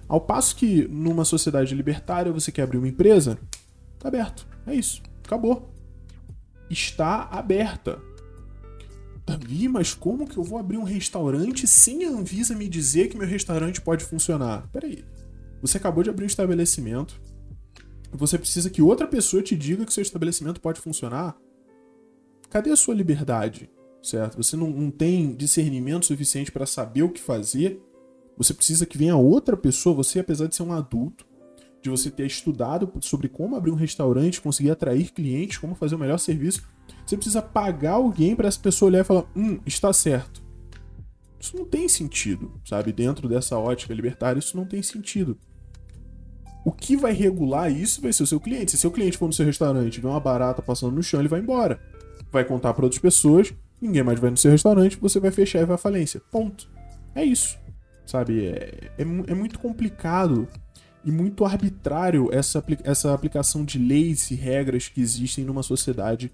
Ao 0.08 0.20
passo 0.20 0.54
que 0.56 0.86
numa 0.88 1.24
sociedade 1.24 1.74
libertária 1.74 2.32
você 2.32 2.52
quer 2.52 2.62
abrir 2.62 2.78
uma 2.78 2.88
empresa, 2.88 3.38
tá 3.98 4.08
aberto. 4.08 4.46
É 4.66 4.74
isso. 4.74 5.02
Acabou. 5.24 5.70
Está 6.70 7.24
aberta. 7.24 8.00
Davi, 9.26 9.68
mas 9.68 9.92
como 9.92 10.26
que 10.26 10.36
eu 10.36 10.44
vou 10.44 10.58
abrir 10.58 10.76
um 10.76 10.84
restaurante 10.84 11.66
sem 11.66 12.04
a 12.04 12.10
Anvisa 12.10 12.54
me 12.54 12.68
dizer 12.68 13.08
que 13.08 13.18
meu 13.18 13.26
restaurante 13.26 13.80
pode 13.80 14.04
funcionar? 14.04 14.68
Peraí. 14.72 15.04
Você 15.60 15.78
acabou 15.78 16.04
de 16.04 16.10
abrir 16.10 16.24
um 16.24 16.28
estabelecimento. 16.28 17.20
Você 18.12 18.38
precisa 18.38 18.70
que 18.70 18.80
outra 18.80 19.06
pessoa 19.06 19.42
te 19.42 19.56
diga 19.56 19.84
que 19.84 19.92
seu 19.92 20.02
estabelecimento 20.02 20.60
pode 20.60 20.80
funcionar? 20.80 21.36
Cadê 22.48 22.70
a 22.70 22.76
sua 22.76 22.94
liberdade? 22.94 23.68
Certo? 24.00 24.36
Você 24.36 24.56
não, 24.56 24.70
não 24.70 24.90
tem 24.90 25.34
discernimento 25.34 26.06
suficiente 26.06 26.52
para 26.52 26.64
saber 26.64 27.02
o 27.02 27.10
que 27.10 27.20
fazer. 27.20 27.82
Você 28.36 28.52
precisa 28.52 28.86
que 28.86 28.98
venha 28.98 29.16
outra 29.16 29.56
pessoa. 29.56 29.96
Você, 29.96 30.18
apesar 30.18 30.46
de 30.46 30.54
ser 30.54 30.62
um 30.62 30.72
adulto, 30.72 31.26
de 31.82 31.90
você 31.90 32.10
ter 32.10 32.26
estudado 32.26 32.92
sobre 33.00 33.28
como 33.28 33.56
abrir 33.56 33.70
um 33.70 33.76
restaurante, 33.76 34.40
conseguir 34.40 34.70
atrair 34.70 35.12
clientes, 35.12 35.58
como 35.58 35.74
fazer 35.74 35.94
o 35.94 35.98
melhor 35.98 36.18
serviço, 36.18 36.62
você 37.04 37.16
precisa 37.16 37.40
pagar 37.40 37.92
alguém 37.92 38.34
para 38.34 38.48
essa 38.48 38.58
pessoa 38.58 38.88
olhar 38.88 39.00
e 39.00 39.04
falar: 39.04 39.24
hum, 39.34 39.60
está 39.64 39.92
certo. 39.92 40.44
Isso 41.38 41.56
não 41.56 41.64
tem 41.64 41.88
sentido, 41.88 42.60
sabe? 42.64 42.92
Dentro 42.92 43.28
dessa 43.28 43.58
ótica 43.58 43.94
libertária, 43.94 44.38
isso 44.38 44.56
não 44.56 44.66
tem 44.66 44.82
sentido. 44.82 45.38
O 46.64 46.72
que 46.72 46.96
vai 46.96 47.12
regular 47.12 47.70
isso 47.70 48.02
vai 48.02 48.12
ser 48.12 48.24
o 48.24 48.26
seu 48.26 48.40
cliente. 48.40 48.72
Se 48.72 48.78
seu 48.78 48.90
cliente 48.90 49.16
for 49.16 49.26
no 49.26 49.32
seu 49.32 49.46
restaurante 49.46 49.96
e 49.96 50.00
vê 50.00 50.08
uma 50.08 50.18
barata 50.18 50.60
passando 50.60 50.96
no 50.96 51.02
chão, 51.02 51.20
ele 51.20 51.28
vai 51.28 51.38
embora. 51.38 51.80
Vai 52.32 52.44
contar 52.44 52.74
para 52.74 52.84
outras 52.84 53.00
pessoas, 53.00 53.54
ninguém 53.80 54.02
mais 54.02 54.18
vai 54.18 54.30
no 54.30 54.36
seu 54.36 54.50
restaurante, 54.50 54.98
você 55.00 55.20
vai 55.20 55.30
fechar 55.30 55.60
e 55.60 55.64
vai 55.64 55.76
à 55.76 55.78
falência. 55.78 56.20
Ponto. 56.32 56.68
É 57.14 57.22
isso. 57.22 57.56
Sabe? 58.06 58.46
É, 58.46 58.90
é, 58.96 59.02
é 59.02 59.34
muito 59.34 59.58
complicado 59.58 60.48
e 61.04 61.12
muito 61.12 61.44
arbitrário 61.44 62.28
essa, 62.32 62.64
essa 62.82 63.12
aplicação 63.12 63.64
de 63.64 63.78
leis 63.78 64.30
e 64.30 64.34
regras 64.34 64.88
que 64.88 65.00
existem 65.00 65.44
numa 65.44 65.62
sociedade 65.62 66.32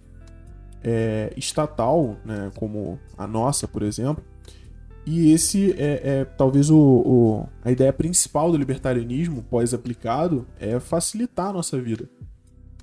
é, 0.83 1.33
estatal, 1.37 2.17
né, 2.25 2.51
como 2.57 2.99
a 3.17 3.27
nossa, 3.27 3.69
por 3.69 3.83
exemplo. 3.83 4.25
E 5.05 5.33
esse 5.33 5.73
é, 5.73 6.21
é 6.21 6.25
talvez 6.25 6.71
o, 6.71 6.79
o, 6.79 7.49
a 7.65 7.71
ideia 7.71 7.93
principal 7.93 8.51
do 8.51 8.57
libertarianismo 8.57 9.43
pós-aplicado 9.43 10.47
é 10.59 10.79
facilitar 10.79 11.49
a 11.49 11.53
nossa 11.53 11.81
vida. 11.81 12.09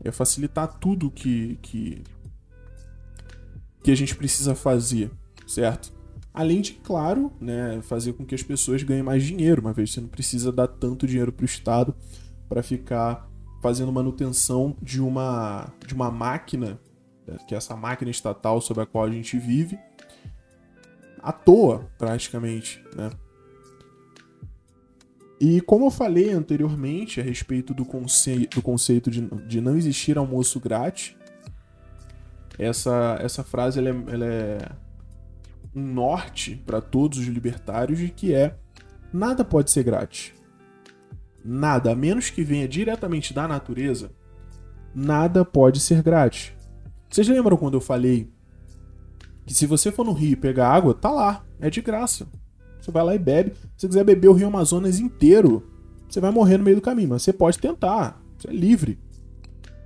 É 0.04 0.12
facilitar 0.12 0.80
tudo 0.80 1.10
que, 1.10 1.58
que, 1.62 2.04
que 3.84 3.92
a 3.92 3.96
gente 3.96 4.16
precisa 4.16 4.54
fazer, 4.54 5.10
certo? 5.48 5.92
Além 6.34 6.62
de, 6.62 6.74
claro, 6.74 7.32
né, 7.40 7.82
fazer 7.82 8.14
com 8.14 8.26
que 8.26 8.36
as 8.36 8.44
pessoas 8.44 8.84
ganhem 8.84 9.04
mais 9.04 9.24
dinheiro, 9.24 9.62
uma 9.62 9.74
vez 9.74 9.92
você 9.92 10.02
não 10.02 10.08
precisa 10.08 10.52
dar 10.52 10.68
tanto 10.68 11.08
dinheiro 11.08 11.32
para 11.32 11.44
o 11.44 11.46
Estado 11.46 11.96
para 12.48 12.62
ficar 12.62 13.28
fazendo 13.62 13.92
manutenção 13.92 14.76
de 14.82 15.02
uma, 15.02 15.74
de 15.86 15.94
uma 15.94 16.10
máquina 16.10 16.80
que 17.48 17.54
é 17.54 17.58
essa 17.58 17.76
máquina 17.76 18.10
estatal 18.10 18.62
sobre 18.62 18.84
a 18.84 18.86
qual 18.86 19.06
a 19.06 19.12
gente 19.12 19.38
vive, 19.38 19.78
à 21.22 21.32
toa, 21.32 21.90
praticamente, 21.98 22.84
né? 22.96 23.10
E 25.40 25.62
como 25.62 25.86
eu 25.86 25.92
falei 25.92 26.32
anteriormente 26.32 27.22
a 27.22 27.24
respeito 27.24 27.74
do, 27.74 27.86
conce 27.86 28.48
do 28.48 28.62
conceito 28.62 29.10
de, 29.10 29.22
de 29.48 29.62
não 29.62 29.78
existir 29.78 30.18
almoço 30.18 30.60
grátis, 30.60 31.16
essa, 32.58 33.18
essa 33.22 33.42
frase 33.42 33.80
ela 33.80 33.90
é, 33.90 34.14
ela 34.14 34.26
é 34.26 34.58
um 35.76 35.82
norte 35.82 36.56
para 36.66 36.82
todos 36.82 37.20
os 37.20 37.26
libertários 37.26 38.00
de 38.00 38.10
que 38.10 38.34
é 38.34 38.56
nada 39.14 39.44
pode 39.44 39.72
ser 39.72 39.84
grátis. 39.84 40.34
Nada, 41.44 41.92
a 41.92 41.96
menos 41.96 42.30
que 42.30 42.44
venha 42.44 42.68
diretamente 42.68 43.34
da 43.34 43.48
natureza, 43.48 44.12
nada 44.94 45.46
pode 45.46 45.80
ser 45.80 46.02
grátis. 46.04 46.52
Vocês 47.10 47.28
lembram 47.28 47.58
quando 47.58 47.76
eu 47.76 47.82
falei 47.82 48.30
que 49.46 49.54
se 49.54 49.66
você 49.66 49.92
for 49.92 50.06
no 50.06 50.14
rio 50.14 50.34
e 50.34 50.36
pegar 50.36 50.70
água, 50.70 50.94
tá 50.94 51.10
lá, 51.10 51.44
é 51.60 51.70
de 51.70 51.82
graça. 51.82 52.28
Você 52.80 52.92
vai 52.92 53.04
lá 53.04 53.16
e 53.16 53.20
bebe. 53.20 53.52
Se 53.76 53.82
você 53.82 53.88
quiser 53.88 54.04
beber 54.04 54.28
o 54.28 54.34
Rio 54.34 54.48
Amazonas 54.48 55.00
inteiro, 55.00 55.68
você 56.08 56.20
vai 56.20 56.32
morrer 56.32 56.58
no 56.58 56.64
meio 56.64 56.78
do 56.78 56.82
caminho, 56.82 57.10
mas 57.10 57.24
você 57.24 57.34
pode 57.34 57.60
tentar, 57.60 58.22
você 58.38 58.48
é 58.50 58.54
livre. 58.54 59.00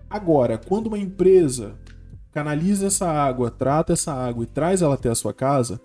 Agora, 0.09 0.57
quando 0.57 0.87
uma 0.87 0.97
empresa 0.97 1.75
canaliza 2.33 2.87
essa 2.87 3.07
água, 3.07 3.51
trata 3.51 3.93
essa 3.93 4.11
água 4.11 4.43
e 4.43 4.47
traz 4.47 4.81
ela 4.81 4.95
até 4.95 5.09
a 5.09 5.15
sua 5.15 5.33
casa, 5.33 5.79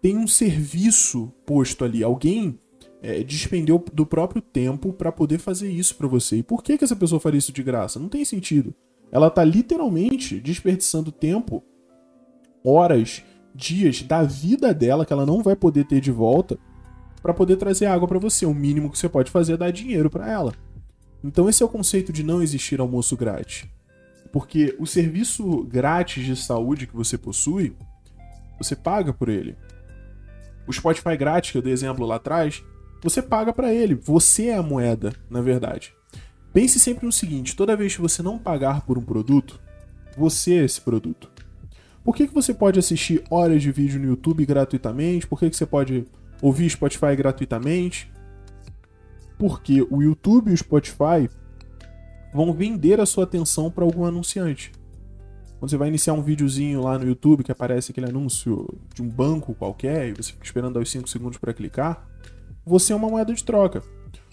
tem 0.00 0.16
um 0.16 0.26
serviço 0.26 1.32
posto 1.44 1.84
ali. 1.84 2.02
Alguém 2.02 2.58
é, 3.02 3.22
despendeu 3.22 3.84
do 3.92 4.06
próprio 4.06 4.40
tempo 4.40 4.92
para 4.92 5.12
poder 5.12 5.38
fazer 5.38 5.70
isso 5.70 5.94
para 5.96 6.08
você. 6.08 6.36
E 6.38 6.42
por 6.42 6.62
que, 6.62 6.78
que 6.78 6.84
essa 6.84 6.96
pessoa 6.96 7.20
faria 7.20 7.38
isso 7.38 7.52
de 7.52 7.62
graça? 7.62 8.00
Não 8.00 8.08
tem 8.08 8.24
sentido. 8.24 8.74
Ela 9.10 9.26
está 9.26 9.44
literalmente 9.44 10.40
desperdiçando 10.40 11.12
tempo, 11.12 11.62
horas, 12.64 13.22
dias 13.54 14.02
da 14.02 14.22
vida 14.22 14.72
dela 14.72 15.04
que 15.04 15.12
ela 15.12 15.26
não 15.26 15.42
vai 15.42 15.54
poder 15.54 15.84
ter 15.84 16.00
de 16.00 16.10
volta 16.10 16.58
para 17.20 17.34
poder 17.34 17.56
trazer 17.56 17.86
água 17.86 18.08
para 18.08 18.18
você. 18.18 18.46
O 18.46 18.54
mínimo 18.54 18.90
que 18.90 18.98
você 18.98 19.08
pode 19.08 19.30
fazer 19.30 19.52
é 19.52 19.56
dar 19.58 19.70
dinheiro 19.70 20.08
para 20.08 20.30
ela. 20.30 20.54
Então 21.22 21.48
esse 21.48 21.62
é 21.62 21.66
o 21.66 21.68
conceito 21.68 22.12
de 22.12 22.22
não 22.22 22.42
existir 22.42 22.80
almoço 22.80 23.16
grátis. 23.16 23.66
Porque 24.32 24.74
o 24.78 24.86
serviço 24.86 25.64
grátis 25.64 26.24
de 26.24 26.34
saúde 26.34 26.86
que 26.86 26.96
você 26.96 27.18
possui, 27.18 27.76
você 28.58 28.74
paga 28.74 29.12
por 29.12 29.28
ele. 29.28 29.56
O 30.66 30.72
Spotify 30.72 31.16
grátis 31.16 31.50
que 31.50 31.58
eu 31.58 31.62
dei 31.62 31.72
exemplo 31.72 32.06
lá 32.06 32.16
atrás, 32.16 32.64
você 33.02 33.20
paga 33.20 33.52
para 33.52 33.72
ele. 33.74 33.94
Você 33.94 34.46
é 34.46 34.56
a 34.56 34.62
moeda, 34.62 35.12
na 35.28 35.42
verdade. 35.42 35.94
Pense 36.52 36.78
sempre 36.78 37.04
no 37.04 37.12
seguinte: 37.12 37.56
toda 37.56 37.76
vez 37.76 37.94
que 37.94 38.00
você 38.00 38.22
não 38.22 38.38
pagar 38.38 38.82
por 38.82 38.96
um 38.96 39.04
produto, 39.04 39.60
você 40.16 40.54
é 40.54 40.64
esse 40.64 40.80
produto. 40.80 41.30
Por 42.04 42.16
que, 42.16 42.26
que 42.26 42.34
você 42.34 42.52
pode 42.52 42.78
assistir 42.78 43.22
horas 43.30 43.62
de 43.62 43.70
vídeo 43.70 44.00
no 44.00 44.06
YouTube 44.06 44.44
gratuitamente? 44.44 45.26
Por 45.26 45.38
que, 45.38 45.50
que 45.50 45.56
você 45.56 45.66
pode 45.66 46.04
ouvir 46.40 46.68
Spotify 46.70 47.14
gratuitamente? 47.16 48.10
Porque 49.38 49.86
o 49.88 50.02
YouTube 50.02 50.50
e 50.50 50.54
o 50.54 50.56
Spotify 50.56 51.28
vão 52.32 52.52
vender 52.52 53.00
a 53.00 53.06
sua 53.06 53.24
atenção 53.24 53.70
para 53.70 53.84
algum 53.84 54.04
anunciante. 54.04 54.72
Quando 55.58 55.70
você 55.70 55.76
vai 55.76 55.88
iniciar 55.88 56.14
um 56.14 56.22
videozinho 56.22 56.82
lá 56.82 56.98
no 56.98 57.06
YouTube 57.06 57.44
que 57.44 57.52
aparece 57.52 57.92
aquele 57.92 58.08
anúncio 58.08 58.68
de 58.94 59.02
um 59.02 59.08
banco 59.08 59.54
qualquer 59.54 60.08
e 60.08 60.12
você 60.12 60.32
fica 60.32 60.44
esperando 60.44 60.78
aos 60.78 60.90
5 60.90 61.08
segundos 61.08 61.38
para 61.38 61.52
clicar, 61.52 62.08
você 62.66 62.92
é 62.92 62.96
uma 62.96 63.08
moeda 63.08 63.32
de 63.32 63.44
troca. 63.44 63.82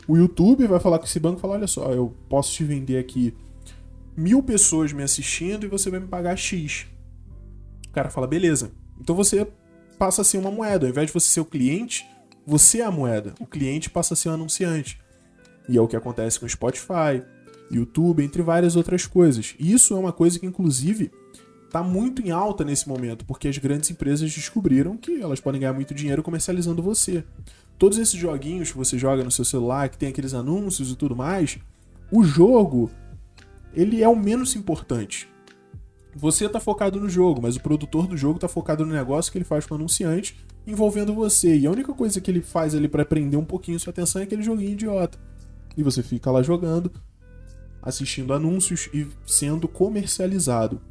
O 0.07 0.17
YouTube 0.17 0.65
vai 0.65 0.79
falar 0.79 0.97
com 0.97 1.05
esse 1.05 1.19
banco 1.19 1.38
e 1.38 1.41
falar: 1.41 1.53
olha 1.55 1.67
só, 1.67 1.91
eu 1.91 2.15
posso 2.27 2.51
te 2.53 2.63
vender 2.63 2.97
aqui 2.97 3.35
mil 4.17 4.41
pessoas 4.41 4.91
me 4.91 5.03
assistindo 5.03 5.65
e 5.65 5.69
você 5.69 5.91
vai 5.91 5.99
me 5.99 6.07
pagar 6.07 6.35
X. 6.35 6.88
O 7.88 7.91
cara 7.91 8.09
fala: 8.09 8.25
beleza. 8.25 8.71
Então 8.99 9.15
você 9.15 9.47
passa 9.99 10.21
a 10.21 10.25
ser 10.25 10.39
uma 10.39 10.49
moeda. 10.49 10.88
Ao 10.88 10.89
invés 10.89 11.07
de 11.07 11.13
você 11.13 11.29
ser 11.29 11.41
o 11.41 11.45
cliente, 11.45 12.07
você 12.43 12.79
é 12.79 12.85
a 12.85 12.91
moeda. 12.91 13.35
O 13.39 13.45
cliente 13.45 13.88
passa 13.88 14.15
a 14.15 14.17
ser 14.17 14.29
o 14.29 14.33
anunciante. 14.33 14.99
E 15.67 15.77
é 15.77 15.81
o 15.81 15.88
que 15.88 15.95
acontece 15.95 16.39
com 16.39 16.47
o 16.47 16.49
Spotify, 16.49 17.23
YouTube, 17.71 18.23
entre 18.23 18.41
várias 18.41 18.75
outras 18.75 19.05
coisas. 19.05 19.55
E 19.60 19.71
isso 19.71 19.93
é 19.93 19.97
uma 19.97 20.12
coisa 20.12 20.39
que, 20.39 20.45
inclusive, 20.45 21.12
está 21.65 21.84
muito 21.84 22.21
em 22.21 22.32
alta 22.32 22.63
nesse 22.63 22.88
momento, 22.88 23.25
porque 23.25 23.47
as 23.47 23.58
grandes 23.58 23.91
empresas 23.91 24.34
descobriram 24.34 24.97
que 24.97 25.21
elas 25.21 25.39
podem 25.39 25.62
ganhar 25.62 25.73
muito 25.73 25.93
dinheiro 25.93 26.23
comercializando 26.23 26.82
você 26.82 27.23
todos 27.79 27.97
esses 27.97 28.19
joguinhos 28.19 28.71
que 28.71 28.77
você 28.77 28.97
joga 28.97 29.23
no 29.23 29.32
seu 29.32 29.45
celular, 29.45 29.88
que 29.88 29.97
tem 29.97 30.10
aqueles 30.10 30.34
anúncios 30.34 30.91
e 30.91 30.95
tudo 30.95 31.15
mais, 31.15 31.58
o 32.12 32.23
jogo 32.23 32.91
ele 33.73 34.03
é 34.03 34.08
o 34.08 34.15
menos 34.15 34.55
importante. 34.55 35.29
Você 36.13 36.45
está 36.45 36.60
focado 36.60 36.99
no 36.99 37.08
jogo, 37.08 37.41
mas 37.41 37.55
o 37.55 37.62
produtor 37.62 38.05
do 38.05 38.17
jogo 38.17 38.36
está 38.36 38.49
focado 38.49 38.86
no 38.86 38.91
negócio 38.91 39.32
que 39.32 39.38
ele 39.38 39.45
faz 39.45 39.65
com 39.65 39.75
o 39.75 39.77
anunciante 39.77 40.36
envolvendo 40.67 41.13
você. 41.13 41.55
E 41.58 41.65
a 41.65 41.71
única 41.71 41.93
coisa 41.93 42.19
que 42.19 42.29
ele 42.29 42.41
faz 42.41 42.75
ali 42.75 42.88
para 42.88 43.05
prender 43.05 43.39
um 43.39 43.45
pouquinho 43.45 43.79
sua 43.79 43.91
atenção 43.91 44.21
é 44.21 44.25
aquele 44.25 44.43
joguinho 44.43 44.71
idiota. 44.71 45.17
E 45.77 45.84
você 45.84 46.03
fica 46.03 46.29
lá 46.29 46.43
jogando, 46.43 46.91
assistindo 47.81 48.33
anúncios 48.33 48.89
e 48.93 49.07
sendo 49.25 49.67
comercializado. 49.67 50.81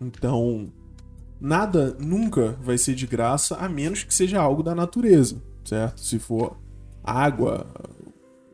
Então, 0.00 0.72
nada 1.40 1.96
nunca 1.98 2.52
vai 2.62 2.78
ser 2.78 2.94
de 2.94 3.06
graça 3.06 3.56
a 3.56 3.68
menos 3.68 4.04
que 4.04 4.14
seja 4.14 4.40
algo 4.40 4.62
da 4.62 4.74
natureza, 4.74 5.42
certo? 5.64 6.00
Se 6.00 6.18
for 6.18 6.58
água, 7.02 7.66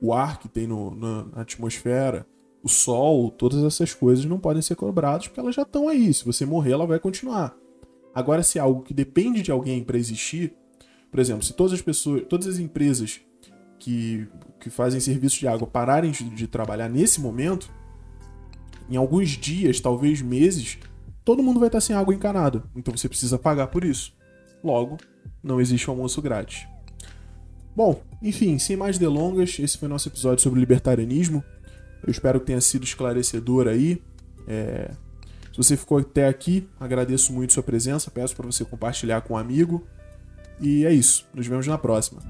o 0.00 0.12
ar 0.12 0.38
que 0.38 0.48
tem 0.48 0.66
no, 0.66 0.94
na 0.94 1.26
atmosfera, 1.40 2.26
o 2.62 2.68
sol, 2.68 3.30
todas 3.30 3.62
essas 3.64 3.92
coisas 3.92 4.24
não 4.24 4.38
podem 4.38 4.62
ser 4.62 4.76
cobradas 4.76 5.26
porque 5.26 5.40
elas 5.40 5.54
já 5.54 5.62
estão 5.62 5.88
aí. 5.88 6.12
Se 6.14 6.24
você 6.24 6.46
morrer, 6.46 6.72
ela 6.72 6.87
vai 6.87 6.98
continuar. 6.98 7.56
Agora, 8.14 8.42
se 8.42 8.58
é 8.58 8.61
algo 8.62 8.82
que 8.82 8.94
depende 8.94 9.42
de 9.42 9.50
alguém 9.50 9.82
para 9.82 9.98
existir, 9.98 10.54
por 11.11 11.18
exemplo, 11.18 11.42
se 11.42 11.54
todas 11.54 11.72
as 11.72 11.82
pessoas, 11.82 12.22
todas 12.28 12.46
as 12.46 12.58
empresas 12.58 13.20
que, 13.83 14.29
que 14.61 14.71
fazem 14.71 15.01
serviço 15.01 15.40
de 15.40 15.49
água 15.49 15.66
pararem 15.66 16.12
de, 16.12 16.47
trabalhar 16.47 16.88
nesse 16.88 17.21
momento, 17.21 17.68
em 18.88 18.97
alguns 18.97 19.31
dias, 19.31 19.81
talvez 19.81 20.23
meses, 20.23 20.79
todo 21.25 21.42
mundo 21.42 21.59
vai 21.59 21.68
estar 21.68 21.81
sem 21.81 21.97
água 21.97 22.14
encanada. 22.14 22.62
Então 22.77 22.97
você 22.97 23.09
precisa 23.09 23.37
pagar 23.37 23.66
por 23.66 23.83
isso. 23.83 24.14
Logo, 24.62 24.99
não 25.42 25.61
existe 25.61 25.88
almoço 25.90 26.23
grátis. 26.23 26.68
Bom, 27.75 28.01
enfim, 28.23 28.57
sem 28.57 28.77
mais 28.77 28.99
delongas, 28.99 29.59
esse 29.59 29.77
foi 29.77 29.88
nosso 29.88 30.09
episódio 30.09 30.40
sobre 30.45 30.61
libertarianismo. 30.61 31.42
Eu 32.05 32.11
espero 32.12 32.38
que 32.38 32.47
tenha 32.47 32.61
sido 32.61 32.85
esclarecedor 32.85 33.66
aí. 33.66 34.01
É... 34.47 34.92
Se 35.51 35.57
você 35.57 35.77
ficou 35.77 35.99
até 35.99 36.29
aqui, 36.29 36.68
agradeço 36.79 37.33
muito 37.33 37.53
sua 37.53 37.64
presença. 37.64 38.12
Peço 38.12 38.37
para 38.37 38.47
você 38.47 38.64
compartilhar 38.64 39.23
com 39.23 39.35
um 39.35 39.37
amigo. 39.37 39.85
E 40.61 40.87
é 40.87 40.92
isso. 40.92 41.27
Nos 41.35 41.49
vemos 41.49 41.66
na 41.66 41.77
próxima. 41.77 42.23